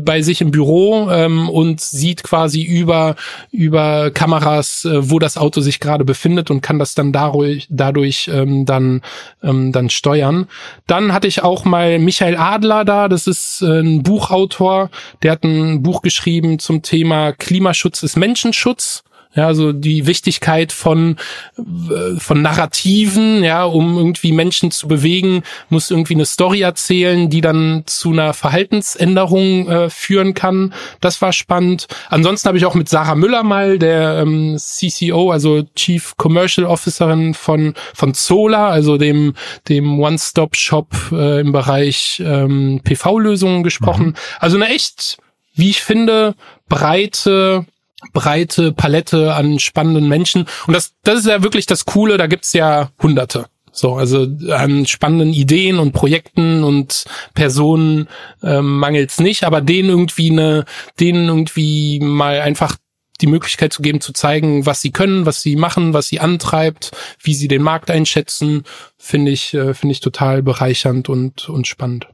bei 0.00 0.22
sich 0.22 0.40
im 0.40 0.50
Büro 0.50 1.10
ähm, 1.10 1.50
und 1.50 1.82
sieht 1.82 2.24
quasi 2.24 2.62
über 2.62 3.14
über 3.50 4.10
Kameras, 4.10 4.86
äh, 4.86 5.10
wo 5.10 5.18
das 5.18 5.36
Auto 5.36 5.60
sich 5.60 5.80
gerade 5.80 6.06
befindet 6.06 6.50
und 6.50 6.62
kann 6.62 6.78
das 6.78 6.94
dann 6.94 7.12
dadurch 7.12 7.66
dadurch 7.68 8.30
ähm, 8.32 8.64
dann 8.64 9.02
ähm, 9.42 9.70
dann 9.70 9.90
steuern. 9.90 10.46
Dann 10.86 11.12
hatte 11.12 11.28
ich 11.28 11.42
auch 11.42 11.66
mal 11.66 11.98
Michael 11.98 12.38
Adler 12.38 12.86
da. 12.86 13.08
Das 13.08 13.26
ist 13.26 13.60
äh, 13.60 13.80
ein 13.80 14.02
Buchautor. 14.02 14.88
Der 15.22 15.32
hat 15.32 15.44
ein 15.44 15.82
Buch 15.82 16.00
geschrieben 16.00 16.58
zum 16.58 16.80
Thema 16.80 17.32
Klimaschutz 17.32 18.02
ist 18.02 18.16
Menschenschutz. 18.16 19.04
Ja, 19.38 19.46
also 19.46 19.72
die 19.72 20.08
Wichtigkeit 20.08 20.72
von 20.72 21.14
äh, 21.56 22.18
von 22.18 22.42
Narrativen, 22.42 23.44
ja, 23.44 23.62
um 23.62 23.96
irgendwie 23.96 24.32
Menschen 24.32 24.72
zu 24.72 24.88
bewegen, 24.88 25.44
muss 25.68 25.92
irgendwie 25.92 26.14
eine 26.14 26.26
Story 26.26 26.62
erzählen, 26.62 27.30
die 27.30 27.40
dann 27.40 27.84
zu 27.86 28.10
einer 28.10 28.34
Verhaltensänderung 28.34 29.68
äh, 29.68 29.90
führen 29.90 30.34
kann. 30.34 30.74
Das 31.00 31.22
war 31.22 31.32
spannend. 31.32 31.86
Ansonsten 32.08 32.48
habe 32.48 32.58
ich 32.58 32.66
auch 32.66 32.74
mit 32.74 32.88
Sarah 32.88 33.14
Müller 33.14 33.44
mal, 33.44 33.78
der 33.78 34.22
ähm, 34.22 34.56
CCO, 34.58 35.30
also 35.30 35.62
Chief 35.76 36.16
Commercial 36.16 36.66
Officerin 36.66 37.32
von 37.32 37.74
von 37.94 38.14
Zola, 38.14 38.70
also 38.70 38.98
dem 38.98 39.34
dem 39.68 40.00
One-Stop-Shop 40.00 41.12
äh, 41.12 41.42
im 41.42 41.52
Bereich 41.52 42.20
ähm, 42.26 42.80
PV-Lösungen 42.82 43.62
gesprochen. 43.62 44.16
Also 44.40 44.56
eine 44.56 44.68
echt, 44.74 45.18
wie 45.54 45.70
ich 45.70 45.80
finde, 45.80 46.34
breite 46.68 47.66
breite 48.12 48.72
Palette 48.72 49.34
an 49.34 49.58
spannenden 49.58 50.08
Menschen. 50.08 50.46
Und 50.66 50.74
das, 50.74 50.94
das 51.02 51.20
ist 51.20 51.26
ja 51.26 51.42
wirklich 51.42 51.66
das 51.66 51.84
Coole, 51.84 52.16
da 52.16 52.26
gibt's 52.26 52.52
ja 52.52 52.90
Hunderte. 53.02 53.46
So, 53.72 53.94
also 53.94 54.26
an 54.50 54.86
spannenden 54.86 55.32
Ideen 55.32 55.78
und 55.78 55.92
Projekten 55.92 56.64
und 56.64 57.04
Personen 57.34 58.08
ähm, 58.42 58.78
mangelt's 58.78 59.20
nicht, 59.20 59.44
aber 59.44 59.60
denen 59.60 59.88
irgendwie 59.88 60.30
eine, 60.30 60.64
denen 60.98 61.28
irgendwie 61.28 62.00
mal 62.00 62.40
einfach 62.40 62.76
die 63.20 63.26
Möglichkeit 63.26 63.72
zu 63.72 63.82
geben, 63.82 64.00
zu 64.00 64.12
zeigen, 64.12 64.66
was 64.66 64.80
sie 64.80 64.90
können, 64.90 65.26
was 65.26 65.42
sie 65.42 65.56
machen, 65.56 65.92
was 65.92 66.08
sie 66.08 66.20
antreibt, 66.20 66.92
wie 67.22 67.34
sie 67.34 67.48
den 67.48 67.62
Markt 67.62 67.90
einschätzen, 67.90 68.64
finde 68.96 69.32
ich, 69.32 69.54
äh, 69.54 69.74
finde 69.74 69.92
ich 69.92 70.00
total 70.00 70.42
bereichernd 70.42 71.08
und, 71.08 71.48
und 71.48 71.66
spannend 71.66 72.08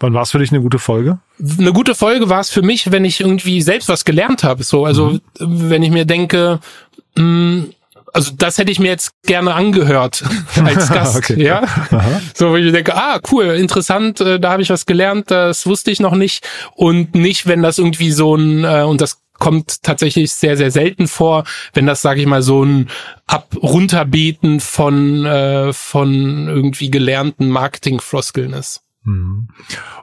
Wann 0.00 0.14
war 0.14 0.22
es 0.22 0.30
für 0.30 0.38
dich 0.38 0.50
eine 0.52 0.60
gute 0.60 0.78
Folge? 0.78 1.18
eine 1.58 1.72
gute 1.72 1.94
Folge 1.94 2.30
war 2.30 2.40
es 2.40 2.50
für 2.50 2.62
mich, 2.62 2.90
wenn 2.92 3.04
ich 3.04 3.20
irgendwie 3.20 3.60
selbst 3.60 3.88
was 3.90 4.04
gelernt 4.06 4.42
habe. 4.42 4.62
So, 4.62 4.86
also 4.86 5.18
wenn 5.38 5.82
ich 5.82 5.90
mir 5.90 6.06
denke, 6.06 6.60
mh, 7.16 7.66
also 8.14 8.32
das 8.34 8.56
hätte 8.56 8.72
ich 8.72 8.78
mir 8.78 8.88
jetzt 8.88 9.10
gerne 9.26 9.52
angehört 9.54 10.24
als 10.64 10.88
Gast, 10.88 11.16
Okay. 11.18 11.42
ja. 11.42 11.62
So, 12.34 12.50
wo 12.50 12.56
ich 12.56 12.72
denke, 12.72 12.94
ah, 12.96 13.20
cool, 13.30 13.44
interessant, 13.44 14.22
äh, 14.22 14.40
da 14.40 14.52
habe 14.52 14.62
ich 14.62 14.70
was 14.70 14.86
gelernt, 14.86 15.30
das 15.30 15.66
wusste 15.66 15.90
ich 15.90 16.00
noch 16.00 16.14
nicht. 16.14 16.48
Und 16.74 17.14
nicht, 17.14 17.46
wenn 17.46 17.62
das 17.62 17.76
irgendwie 17.76 18.12
so 18.12 18.34
ein, 18.34 18.64
äh, 18.64 18.84
und 18.84 19.02
das 19.02 19.20
kommt 19.38 19.82
tatsächlich 19.82 20.32
sehr, 20.32 20.56
sehr 20.56 20.70
selten 20.70 21.08
vor, 21.08 21.44
wenn 21.74 21.84
das, 21.84 22.00
sage 22.00 22.22
ich 22.22 22.26
mal, 22.26 22.40
so 22.40 22.64
ein 22.64 22.88
Ab 23.26 23.54
runterbeten 23.62 24.60
von, 24.60 25.26
äh, 25.26 25.74
von 25.74 26.48
irgendwie 26.48 26.90
gelernten 26.90 27.50
Marketing-Floskeln 27.50 28.54
ist. 28.54 28.80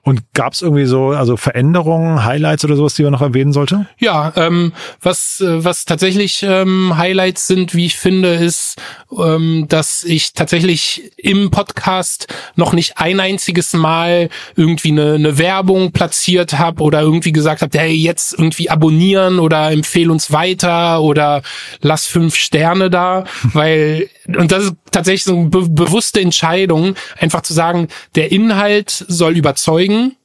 Und 0.01 0.33
gab 0.33 0.53
es 0.53 0.61
irgendwie 0.61 0.85
so, 0.85 1.09
also 1.09 1.37
Veränderungen, 1.37 2.23
Highlights 2.23 2.63
oder 2.63 2.75
sowas, 2.75 2.93
die 2.93 3.03
man 3.03 3.11
noch 3.11 3.21
erwähnen 3.21 3.53
sollte? 3.53 3.85
Ja, 3.99 4.31
ähm, 4.35 4.73
was, 5.01 5.41
äh, 5.41 5.63
was 5.63 5.85
tatsächlich 5.85 6.43
ähm, 6.43 6.97
Highlights 6.97 7.47
sind, 7.47 7.75
wie 7.75 7.85
ich 7.85 7.97
finde, 7.97 8.35
ist, 8.35 8.81
ähm, 9.17 9.65
dass 9.67 10.03
ich 10.03 10.33
tatsächlich 10.33 11.11
im 11.17 11.51
Podcast 11.51 12.33
noch 12.55 12.73
nicht 12.73 12.97
ein 12.97 13.19
einziges 13.19 13.73
Mal 13.73 14.29
irgendwie 14.55 14.91
eine, 14.91 15.13
eine 15.13 15.37
Werbung 15.37 15.91
platziert 15.91 16.57
habe 16.57 16.81
oder 16.81 17.01
irgendwie 17.01 17.31
gesagt 17.31 17.61
habe, 17.61 17.77
hey, 17.77 17.93
jetzt 17.93 18.33
irgendwie 18.33 18.69
abonnieren 18.69 19.39
oder 19.39 19.71
empfehle 19.71 20.11
uns 20.11 20.31
weiter 20.31 21.01
oder 21.01 21.41
lass 21.81 22.05
fünf 22.05 22.35
Sterne 22.35 22.89
da, 22.89 23.25
weil, 23.53 24.09
und 24.27 24.51
das 24.51 24.65
ist 24.65 24.73
tatsächlich 24.91 25.23
so 25.23 25.37
eine 25.37 25.49
be 25.49 25.69
bewusste 25.69 26.21
Entscheidung, 26.21 26.95
einfach 27.19 27.41
zu 27.41 27.53
sagen, 27.53 27.87
der 28.15 28.31
Inhalt 28.31 28.89
soll 29.07 29.37
überzeugen 29.37 30.15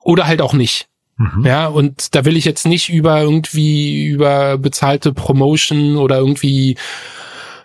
oder 0.00 0.26
halt 0.26 0.40
auch 0.40 0.52
nicht. 0.52 0.86
Ja, 1.44 1.66
und 1.66 2.14
da 2.14 2.24
will 2.24 2.36
ich 2.36 2.46
jetzt 2.46 2.64
nicht 2.64 2.88
über 2.88 3.20
irgendwie 3.20 4.06
über 4.06 4.56
bezahlte 4.56 5.12
Promotion 5.12 5.98
oder 5.98 6.16
irgendwie 6.16 6.78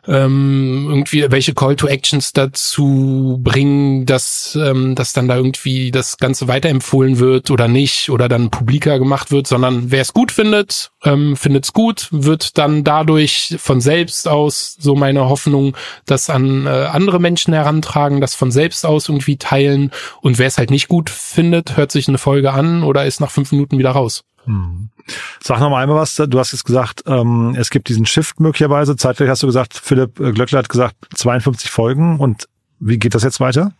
ähm, 0.07 0.85
irgendwie 0.89 1.29
welche 1.29 1.53
Call 1.53 1.75
to 1.75 1.87
Actions 1.87 2.33
dazu 2.33 3.39
bringen, 3.43 4.05
dass 4.05 4.57
ähm, 4.61 4.95
dass 4.95 5.13
dann 5.13 5.27
da 5.27 5.35
irgendwie 5.35 5.91
das 5.91 6.17
Ganze 6.17 6.47
weiterempfohlen 6.47 7.19
wird 7.19 7.51
oder 7.51 7.67
nicht 7.67 8.09
oder 8.09 8.29
dann 8.29 8.51
publiker 8.51 8.99
gemacht 8.99 9.31
wird, 9.31 9.47
sondern 9.47 9.91
wer 9.91 10.01
es 10.01 10.13
gut 10.13 10.31
findet, 10.31 10.91
ähm, 11.03 11.35
findet 11.35 11.65
es 11.65 11.73
gut, 11.73 12.07
wird 12.11 12.57
dann 12.57 12.83
dadurch 12.83 13.55
von 13.59 13.81
selbst 13.81 14.27
aus 14.27 14.75
so 14.79 14.95
meine 14.95 15.29
Hoffnung, 15.29 15.75
das 16.05 16.29
an 16.29 16.67
äh, 16.67 16.69
andere 16.69 17.19
Menschen 17.19 17.53
herantragen, 17.53 18.21
das 18.21 18.35
von 18.35 18.51
selbst 18.51 18.85
aus 18.85 19.09
irgendwie 19.09 19.37
teilen 19.37 19.91
und 20.21 20.39
wer 20.39 20.47
es 20.47 20.57
halt 20.57 20.71
nicht 20.71 20.87
gut 20.87 21.09
findet, 21.09 21.77
hört 21.77 21.91
sich 21.91 22.07
eine 22.07 22.17
Folge 22.17 22.53
an 22.53 22.83
oder 22.83 23.05
ist 23.05 23.21
nach 23.21 23.31
fünf 23.31 23.51
Minuten 23.51 23.77
wieder 23.77 23.91
raus. 23.91 24.23
Sag 25.41 25.59
noch 25.59 25.69
mal 25.69 25.83
einmal 25.83 25.97
was. 25.97 26.15
Du 26.15 26.39
hast 26.39 26.51
jetzt 26.51 26.65
gesagt, 26.65 27.03
ähm, 27.05 27.55
es 27.57 27.69
gibt 27.69 27.89
diesen 27.89 28.05
Shift 28.05 28.39
möglicherweise. 28.39 28.95
Zeitgleich 28.95 29.29
hast 29.29 29.43
du 29.43 29.47
gesagt, 29.47 29.73
Philipp 29.73 30.19
äh, 30.19 30.31
Glöckler 30.31 30.59
hat 30.59 30.69
gesagt, 30.69 30.95
52 31.13 31.69
Folgen. 31.69 32.19
Und 32.19 32.47
wie 32.79 32.97
geht 32.97 33.15
das 33.15 33.23
jetzt 33.23 33.39
weiter? 33.39 33.71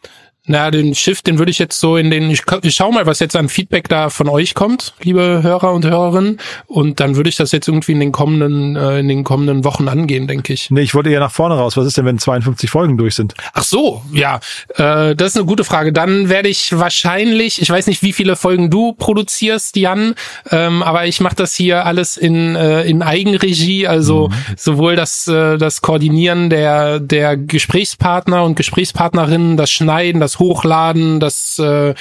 Na, 0.48 0.70
den 0.70 0.94
Shift, 0.94 1.26
den 1.26 1.40
würde 1.40 1.50
ich 1.50 1.58
jetzt 1.58 1.80
so 1.80 1.98
in 1.98 2.12
den, 2.12 2.30
ich, 2.30 2.44
ich 2.62 2.76
schau 2.76 2.92
mal, 2.92 3.08
was 3.08 3.20
jetzt 3.20 3.36
an 3.36 3.50
Feedback 3.50 3.90
da 3.90 4.10
von 4.10 4.30
euch 4.30 4.54
kommt, 4.54 4.94
liebe 5.02 5.40
Hörer 5.42 5.74
und 5.74 5.86
Hörerinnen. 5.86 6.40
Und 6.68 7.00
dann 7.00 7.16
würde 7.16 7.30
ich 7.30 7.36
das 7.36 7.52
jetzt 7.52 7.68
irgendwie 7.68 7.94
in 7.94 8.00
den 8.00 8.12
kommenden, 8.12 8.76
äh, 8.76 9.00
in 9.00 9.08
den 9.08 9.24
kommenden 9.24 9.64
Wochen 9.64 9.88
angehen, 9.88 10.28
denke 10.28 10.54
ich. 10.54 10.70
Nee, 10.70 10.82
ich 10.82 10.94
wollte 10.94 11.10
eher 11.10 11.20
nach 11.20 11.32
vorne 11.32 11.56
raus. 11.56 11.78
Was 11.78 11.88
ist 11.88 11.98
denn, 11.98 12.06
wenn 12.06 12.20
52 12.20 12.70
Folgen 12.70 12.96
durch 12.96 13.16
sind? 13.16 13.34
Ach 13.54 13.64
so, 13.64 14.04
ja, 14.14 14.40
äh, 14.76 15.16
das 15.16 15.30
ist 15.30 15.38
eine 15.38 15.46
gute 15.46 15.64
Frage. 15.64 15.92
Dann 15.92 16.30
werde 16.30 16.50
ich 16.50 16.78
wahrscheinlich, 16.78 17.60
ich 17.60 17.70
weiß 17.70 17.88
nicht, 17.88 18.04
wie 18.04 18.14
viele 18.14 18.36
Folgen 18.36 18.70
du 18.70 18.94
produzierst, 18.94 19.76
Jan, 19.78 20.14
ähm, 20.52 20.84
aber 20.84 21.08
ich 21.08 21.22
mache 21.22 21.36
das 21.36 21.56
hier 21.56 21.86
alles 21.88 22.18
in, 22.18 22.56
äh, 22.56 22.84
in 22.84 23.02
Eigenregie, 23.02 23.88
also 23.88 24.30
sowohl 24.56 24.96
das, 24.96 25.28
äh, 25.28 25.58
das 25.58 25.82
Koordinieren 25.82 26.52
der, 26.52 27.00
der 27.00 27.36
Gesprächspartner 27.36 28.44
und 28.44 28.56
Gesprächspartnerinnen, 28.56 29.58
das 29.58 29.72
Schneiden, 29.72 30.22
das 30.22 30.35
Hochladen, 30.40 31.20
das 31.20 31.60
äh, 31.60 31.94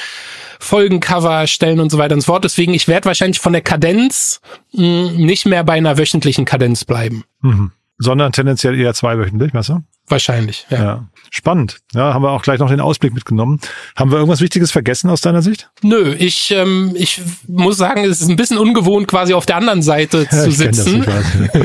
Folgencover 0.61 1.40
erstellen 1.40 1.81
und 1.81 1.90
so 1.90 1.99
weiter 1.99 2.14
und 2.14 2.20
so 2.20 2.27
fort. 2.33 2.44
Deswegen, 2.44 2.75
ich 2.75 2.88
werde 2.88 3.07
wahrscheinlich 3.07 3.40
von 3.40 3.53
der 3.53 3.62
Kadenz 3.62 4.40
mh, 4.73 5.12
nicht 5.12 5.47
mehr 5.47 5.64
bei 5.64 5.75
einer 5.75 5.99
wöchentlichen 5.99 6.44
Kadenz 6.44 6.85
bleiben. 6.85 7.25
Mhm. 7.40 7.73
Sondern 7.99 8.33
tendenziell 8.33 8.79
eher 8.79 8.94
zweiwöchentlich, 8.94 9.55
weißt 9.55 9.68
du? 9.70 9.81
Wahrscheinlich, 10.07 10.67
ja. 10.69 10.83
Ja. 10.83 11.09
Spannend. 11.31 11.79
Ja, 11.95 12.12
haben 12.12 12.23
wir 12.23 12.31
auch 12.31 12.43
gleich 12.43 12.59
noch 12.61 12.69
den 12.69 12.81
Ausblick 12.81 13.14
mitgenommen. 13.14 13.59
Haben 13.97 14.11
wir 14.11 14.19
irgendwas 14.19 14.40
Wichtiges 14.43 14.71
vergessen 14.71 15.09
aus 15.11 15.23
deiner 15.23 15.40
Sicht? 15.43 15.71
Nö, 15.83 16.14
ich, 16.19 16.51
ähm, 16.51 16.93
ich 16.95 17.23
muss 17.49 17.79
sagen, 17.79 18.05
es 18.05 18.21
ist 18.21 18.29
ein 18.29 18.37
bisschen 18.37 18.59
ungewohnt, 18.59 19.09
quasi 19.09 19.33
auf 19.35 19.47
der 19.47 19.57
anderen 19.57 19.83
Seite 19.83 20.29
zu 20.29 20.37
kenn 20.37 20.45
das, 20.47 20.57
sitzen. 20.57 21.05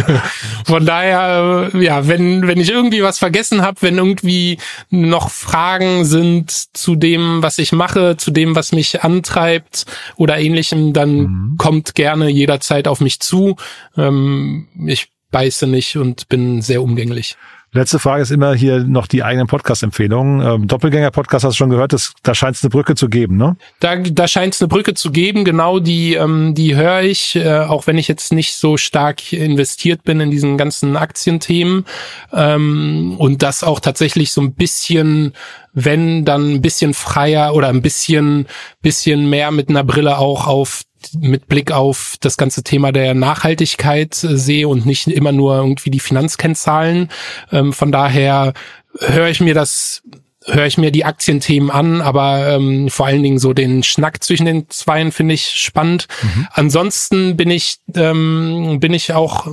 Von 0.65 0.86
daher, 0.86 1.69
äh, 1.73 1.84
ja, 1.84 2.08
wenn, 2.08 2.47
wenn 2.47 2.60
ich 2.60 2.71
irgendwie 2.71 3.04
was 3.04 3.19
vergessen 3.19 3.62
habe, 3.62 3.82
wenn 3.82 3.97
irgendwie 3.97 4.58
noch 4.89 5.30
Fragen 5.30 6.06
sind 6.06 6.52
zu 6.75 6.95
dem, 6.95 7.43
was 7.43 7.58
ich 7.58 7.73
mache, 7.73 8.15
zu 8.17 8.32
dem, 8.32 8.56
was 8.56 8.71
mich 8.71 9.04
antreibt 9.04 9.86
oder 10.15 10.38
ähnlichem, 10.39 10.93
dann 10.93 11.10
Mhm. 11.19 11.56
kommt 11.58 11.95
gerne 11.95 12.30
jederzeit 12.30 12.88
auf 12.88 13.02
mich 13.02 13.19
zu. 13.19 13.58
Ähm, 13.97 14.67
ich 14.88 15.10
beiße 15.32 15.67
nicht 15.67 15.97
und 15.97 16.30
bin 16.30 16.62
sehr 16.62 16.82
umgänglich. 16.82 17.36
Letzte 17.71 17.99
Frage 17.99 18.23
ist 18.23 18.32
immer 18.32 18.55
hier 18.55 18.84
noch 18.84 19.05
die 19.05 19.21
eigenen 19.21 19.45
Podcast-Empfehlungen. 19.45 20.41
Ähm, 20.41 20.67
Doppelgänger-Podcast 20.67 21.45
hast 21.45 21.53
du 21.53 21.58
schon 21.58 21.69
gehört, 21.69 21.93
das, 21.93 22.13
da 22.23 22.34
scheint 22.34 22.55
es 22.55 22.63
eine 22.63 22.71
Brücke 22.71 22.95
zu 22.95 23.10
geben, 23.10 23.38
ne? 23.38 23.58
Da, 23.79 23.95
da 23.97 24.27
scheint 24.27 24.55
es 24.55 24.62
eine 24.62 24.69
Brücke 24.69 24.95
zu 24.95 25.12
geben, 25.12 25.45
genau 25.45 25.79
die, 25.79 26.15
ähm, 26.15 26.55
die 26.55 26.75
höre 26.75 27.01
ich, 27.01 27.36
äh, 27.36 27.60
auch 27.60 27.86
wenn 27.86 27.99
ich 27.99 28.08
jetzt 28.08 28.34
nicht 28.34 28.55
so 28.55 28.77
stark 28.77 29.32
investiert 29.32 30.03
bin 30.03 30.19
in 30.19 30.32
diesen 30.32 30.58
ganzen 30.58 30.97
Aktienthemen 30.97 31.86
ähm, 32.34 33.15
und 33.19 33.43
das 33.43 33.63
auch 33.63 33.79
tatsächlich 33.79 34.32
so 34.32 34.41
ein 34.41 34.53
bisschen, 34.53 35.34
wenn 35.73 36.25
dann 36.25 36.55
ein 36.55 36.62
bisschen 36.63 36.95
freier 36.95 37.53
oder 37.53 37.67
ein 37.67 37.84
bisschen, 37.84 38.47
bisschen 38.82 39.29
mehr 39.29 39.51
mit 39.51 39.69
einer 39.69 39.84
Brille 39.84 40.17
auch 40.17 40.47
auf 40.47 40.82
mit 41.19 41.47
Blick 41.47 41.71
auf 41.71 42.15
das 42.19 42.38
ganze 42.38 42.63
Thema 42.63 42.91
der 42.91 43.13
Nachhaltigkeit 43.13 44.23
äh, 44.23 44.38
sehe 44.38 44.67
und 44.67 44.85
nicht 44.85 45.07
immer 45.07 45.31
nur 45.31 45.57
irgendwie 45.57 45.91
die 45.91 45.99
Finanzkennzahlen. 45.99 47.09
Ähm, 47.51 47.73
von 47.73 47.91
daher 47.91 48.53
höre 48.99 49.29
ich 49.29 49.39
mir 49.39 49.53
das 49.53 50.01
höre 50.45 50.65
ich 50.65 50.77
mir 50.77 50.91
die 50.91 51.05
Aktienthemen 51.05 51.69
an, 51.69 52.01
aber 52.01 52.55
ähm, 52.55 52.89
vor 52.89 53.05
allen 53.05 53.21
Dingen 53.21 53.39
so 53.39 53.53
den 53.53 53.83
Schnack 53.83 54.23
zwischen 54.23 54.45
den 54.45 54.69
Zweien 54.69 55.12
finde 55.12 55.35
ich 55.35 55.45
spannend. 55.45 56.07
Ansonsten 56.51 57.38
bin 57.38 57.51
ich 57.51 57.79
ähm, 57.95 58.79
bin 58.79 58.93
ich 58.93 59.13
auch 59.13 59.47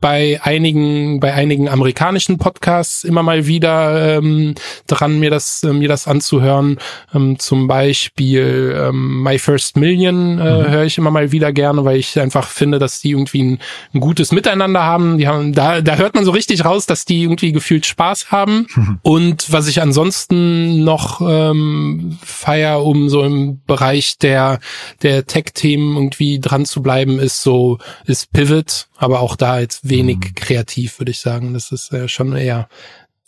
bei 0.00 0.38
einigen 0.42 1.20
bei 1.20 1.32
einigen 1.32 1.68
amerikanischen 1.68 2.36
Podcasts 2.36 3.02
immer 3.02 3.22
mal 3.22 3.46
wieder 3.46 4.18
ähm, 4.18 4.54
dran 4.86 5.18
mir 5.18 5.30
das 5.30 5.62
äh, 5.62 5.72
mir 5.72 5.88
das 5.88 6.06
anzuhören. 6.06 6.78
Ähm, 7.14 7.38
zum 7.38 7.66
Beispiel 7.66 8.76
ähm, 8.76 9.22
My 9.22 9.38
First 9.38 9.76
Million 9.76 10.38
äh, 10.38 10.42
höre 10.42 10.84
ich 10.84 10.98
immer 10.98 11.10
mal 11.10 11.32
wieder 11.32 11.50
gerne 11.52 11.84
weil 11.84 11.96
ich 11.96 12.20
einfach 12.20 12.48
finde 12.48 12.78
dass 12.78 13.00
die 13.00 13.12
irgendwie 13.12 13.42
ein, 13.42 13.58
ein 13.94 14.00
gutes 14.00 14.32
Miteinander 14.32 14.82
haben. 14.82 15.16
Die 15.16 15.28
haben 15.28 15.54
da 15.54 15.80
da 15.80 15.96
hört 15.96 16.14
man 16.14 16.26
so 16.26 16.30
richtig 16.30 16.64
raus 16.66 16.84
dass 16.84 17.06
die 17.06 17.22
irgendwie 17.22 17.52
gefühlt 17.52 17.86
Spaß 17.86 18.30
haben. 18.30 18.66
Und 19.02 19.50
was 19.50 19.66
ich 19.66 19.80
ansonsten 19.80 20.84
noch 20.84 21.22
ähm, 21.26 22.18
feier 22.22 22.84
um 22.84 23.08
so 23.08 23.22
im 23.22 23.62
Bereich 23.66 24.18
der 24.18 24.60
der 25.02 25.26
Tech 25.26 25.46
Themen 25.54 25.96
irgendwie 25.96 26.38
dran 26.38 26.66
zu 26.66 26.82
bleiben 26.82 27.18
ist 27.18 27.42
so 27.42 27.78
ist 28.04 28.30
Pivot 28.32 28.88
aber 28.96 29.20
auch 29.20 29.36
da 29.36 29.60
jetzt 29.60 29.88
wenig 29.88 30.34
kreativ, 30.34 30.98
würde 30.98 31.10
ich 31.10 31.20
sagen. 31.20 31.54
Das 31.54 31.72
ist 31.72 31.92
äh, 31.92 32.08
schon 32.08 32.34
eher, 32.36 32.68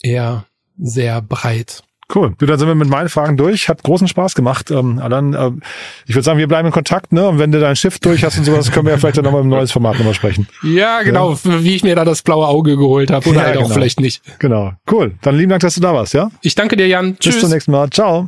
eher 0.01 0.45
sehr 0.77 1.21
breit. 1.21 1.83
Cool. 2.13 2.33
Du, 2.39 2.47
dann 2.47 2.57
sind 2.57 2.67
wir 2.67 2.73
mit 2.73 2.89
meinen 2.89 3.07
Fragen 3.07 3.37
durch. 3.37 3.69
Hat 3.69 3.83
großen 3.83 4.07
Spaß 4.07 4.33
gemacht. 4.33 4.71
Ähm, 4.71 4.97
Alan, 4.97 5.33
äh, 5.35 5.51
ich 6.07 6.15
würde 6.15 6.23
sagen, 6.23 6.39
wir 6.39 6.47
bleiben 6.47 6.65
in 6.65 6.71
Kontakt, 6.73 7.13
ne? 7.13 7.27
Und 7.27 7.37
wenn 7.37 7.51
du 7.51 7.59
dein 7.59 7.75
Schiff 7.75 7.99
durch 7.99 8.23
hast 8.23 8.35
und 8.39 8.45
sowas, 8.45 8.71
können 8.71 8.87
wir 8.87 8.93
ja 8.93 8.97
vielleicht 8.97 9.17
dann 9.17 9.25
nochmal 9.25 9.41
im 9.41 9.49
neues 9.49 9.71
Format 9.71 9.97
nochmal 9.99 10.15
sprechen. 10.15 10.47
Ja, 10.63 11.03
genau, 11.03 11.37
wie 11.43 11.75
ich 11.75 11.83
mir 11.83 11.95
da 11.95 12.05
das 12.05 12.23
blaue 12.23 12.47
Auge 12.47 12.77
geholt 12.77 13.11
habe. 13.11 13.29
Oder 13.29 13.41
Ja, 13.41 13.45
halt 13.45 13.57
auch 13.57 13.63
genau. 13.63 13.75
vielleicht 13.75 13.99
nicht. 13.99 14.23
Genau. 14.39 14.73
Cool. 14.91 15.13
Dann 15.21 15.35
lieben 15.37 15.49
Dank, 15.51 15.61
dass 15.61 15.75
du 15.75 15.81
da 15.81 15.93
warst, 15.93 16.15
ja? 16.15 16.31
Ich 16.41 16.55
danke 16.55 16.77
dir, 16.77 16.87
Jan. 16.87 17.11
Bis 17.11 17.19
Tschüss. 17.19 17.41
zum 17.41 17.51
nächsten 17.51 17.71
Mal. 17.71 17.91
Ciao. 17.91 18.27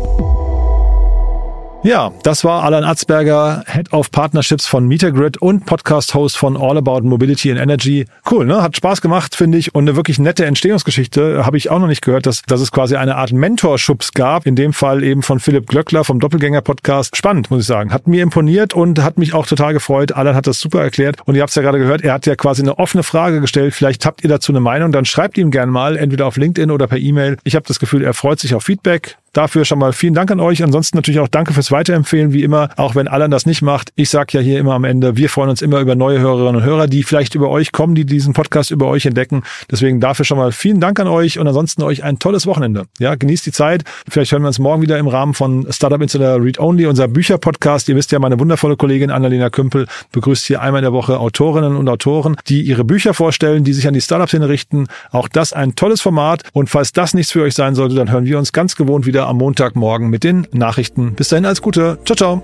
Ja, 1.83 2.11
das 2.21 2.43
war 2.43 2.63
Alan 2.63 2.83
Atzberger, 2.83 3.63
Head 3.65 3.91
of 3.91 4.11
Partnerships 4.11 4.67
von 4.67 4.87
Metergrid 4.87 5.41
und 5.41 5.65
Podcast-Host 5.65 6.37
von 6.37 6.55
All 6.55 6.77
About 6.77 7.01
Mobility 7.01 7.49
and 7.49 7.59
Energy. 7.59 8.05
Cool, 8.29 8.45
ne? 8.45 8.61
Hat 8.61 8.75
Spaß 8.77 9.01
gemacht, 9.01 9.35
finde 9.35 9.57
ich. 9.57 9.73
Und 9.73 9.89
eine 9.89 9.95
wirklich 9.95 10.19
nette 10.19 10.45
Entstehungsgeschichte 10.45 11.43
habe 11.43 11.57
ich 11.57 11.71
auch 11.71 11.79
noch 11.79 11.87
nicht 11.87 12.03
gehört, 12.03 12.27
dass, 12.27 12.43
dass 12.43 12.61
es 12.61 12.71
quasi 12.71 12.97
eine 12.97 13.15
Art 13.15 13.31
Mentorschubs 13.33 14.11
gab. 14.11 14.45
In 14.45 14.55
dem 14.55 14.73
Fall 14.73 15.03
eben 15.03 15.23
von 15.23 15.39
Philipp 15.39 15.65
Glöckler 15.65 16.03
vom 16.03 16.19
Doppelgänger-Podcast. 16.19 17.17
Spannend, 17.17 17.49
muss 17.49 17.61
ich 17.61 17.67
sagen. 17.67 17.91
Hat 17.91 18.05
mir 18.05 18.21
imponiert 18.21 18.75
und 18.75 19.01
hat 19.01 19.17
mich 19.17 19.33
auch 19.33 19.47
total 19.47 19.73
gefreut. 19.73 20.11
Alan 20.11 20.35
hat 20.35 20.45
das 20.45 20.59
super 20.59 20.83
erklärt. 20.83 21.15
Und 21.25 21.33
ihr 21.33 21.41
habt 21.41 21.49
es 21.49 21.55
ja 21.55 21.63
gerade 21.63 21.79
gehört, 21.79 22.03
er 22.03 22.13
hat 22.13 22.27
ja 22.27 22.35
quasi 22.35 22.61
eine 22.61 22.77
offene 22.77 23.01
Frage 23.01 23.41
gestellt. 23.41 23.73
Vielleicht 23.73 24.05
habt 24.05 24.23
ihr 24.23 24.29
dazu 24.29 24.51
eine 24.51 24.59
Meinung. 24.59 24.91
Dann 24.91 25.05
schreibt 25.05 25.35
ihm 25.39 25.49
gerne 25.49 25.71
mal, 25.71 25.97
entweder 25.97 26.27
auf 26.27 26.37
LinkedIn 26.37 26.69
oder 26.69 26.85
per 26.85 26.99
E-Mail. 26.99 27.37
Ich 27.43 27.55
habe 27.55 27.65
das 27.67 27.79
Gefühl, 27.79 28.03
er 28.03 28.13
freut 28.13 28.39
sich 28.39 28.53
auf 28.53 28.65
Feedback. 28.65 29.17
Dafür 29.33 29.63
schon 29.63 29.79
mal 29.79 29.93
vielen 29.93 30.13
Dank 30.13 30.29
an 30.29 30.41
euch. 30.41 30.61
Ansonsten 30.61 30.97
natürlich 30.97 31.21
auch 31.21 31.29
danke 31.29 31.53
fürs 31.53 31.71
Weiterempfehlen, 31.71 32.33
wie 32.33 32.43
immer, 32.43 32.69
auch 32.75 32.95
wenn 32.95 33.07
Alan 33.07 33.31
das 33.31 33.45
nicht 33.45 33.61
macht. 33.61 33.93
Ich 33.95 34.09
sage 34.09 34.37
ja 34.37 34.41
hier 34.41 34.59
immer 34.59 34.73
am 34.73 34.83
Ende, 34.83 35.15
wir 35.15 35.29
freuen 35.29 35.49
uns 35.49 35.61
immer 35.61 35.79
über 35.79 35.95
neue 35.95 36.19
Hörerinnen 36.19 36.57
und 36.57 36.63
Hörer, 36.63 36.87
die 36.87 37.03
vielleicht 37.03 37.33
über 37.33 37.49
euch 37.49 37.71
kommen, 37.71 37.95
die 37.95 38.05
diesen 38.05 38.33
Podcast 38.33 38.71
über 38.71 38.87
euch 38.87 39.05
entdecken. 39.05 39.43
Deswegen 39.71 40.01
dafür 40.01 40.25
schon 40.25 40.37
mal 40.37 40.51
vielen 40.51 40.81
Dank 40.81 40.99
an 40.99 41.07
euch 41.07 41.39
und 41.39 41.47
ansonsten 41.47 41.81
euch 41.83 42.03
ein 42.03 42.19
tolles 42.19 42.45
Wochenende. 42.45 42.87
Ja, 42.99 43.15
genießt 43.15 43.45
die 43.45 43.53
Zeit. 43.53 43.83
Vielleicht 44.09 44.33
hören 44.33 44.41
wir 44.41 44.47
uns 44.47 44.59
morgen 44.59 44.81
wieder 44.81 44.97
im 44.97 45.07
Rahmen 45.07 45.33
von 45.33 45.65
Startup 45.69 46.01
Insider 46.01 46.43
Read 46.43 46.59
Only, 46.59 46.85
unser 46.85 47.07
Bücherpodcast. 47.07 47.87
Ihr 47.87 47.95
wisst 47.95 48.11
ja, 48.11 48.19
meine 48.19 48.37
wundervolle 48.37 48.75
Kollegin 48.75 49.11
Annalena 49.11 49.49
Kümpel 49.49 49.87
begrüßt 50.11 50.45
hier 50.45 50.61
einmal 50.61 50.79
in 50.79 50.83
der 50.83 50.93
Woche 50.93 51.19
Autorinnen 51.19 51.77
und 51.77 51.87
Autoren, 51.87 52.35
die 52.47 52.63
ihre 52.63 52.83
Bücher 52.83 53.13
vorstellen, 53.13 53.63
die 53.63 53.71
sich 53.71 53.87
an 53.87 53.93
die 53.93 54.01
Startup-Szene 54.01 54.49
richten. 54.49 54.87
Auch 55.11 55.29
das 55.29 55.53
ein 55.53 55.75
tolles 55.75 56.01
Format. 56.01 56.43
Und 56.51 56.69
falls 56.69 56.91
das 56.91 57.13
nichts 57.13 57.31
für 57.31 57.43
euch 57.43 57.53
sein 57.53 57.75
sollte, 57.75 57.95
dann 57.95 58.11
hören 58.11 58.25
wir 58.25 58.37
uns 58.37 58.51
ganz 58.51 58.75
gewohnt 58.75 59.05
wieder 59.21 59.29
am 59.29 59.37
Montagmorgen 59.37 60.09
mit 60.09 60.23
den 60.23 60.47
Nachrichten. 60.51 61.13
Bis 61.13 61.29
dahin 61.29 61.45
alles 61.45 61.61
Gute. 61.61 61.99
Ciao, 62.05 62.15
ciao. 62.15 62.41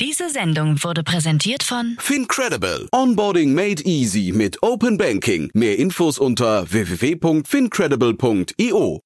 Diese 0.00 0.30
Sendung 0.30 0.82
wurde 0.82 1.02
präsentiert 1.02 1.62
von 1.62 1.96
Fincredible. 1.98 2.88
Onboarding 2.92 3.52
made 3.52 3.82
easy 3.84 4.32
mit 4.34 4.62
Open 4.62 4.96
Banking. 4.96 5.50
Mehr 5.52 5.78
Infos 5.78 6.18
unter 6.18 6.64
www.fincredible.io. 6.70 9.02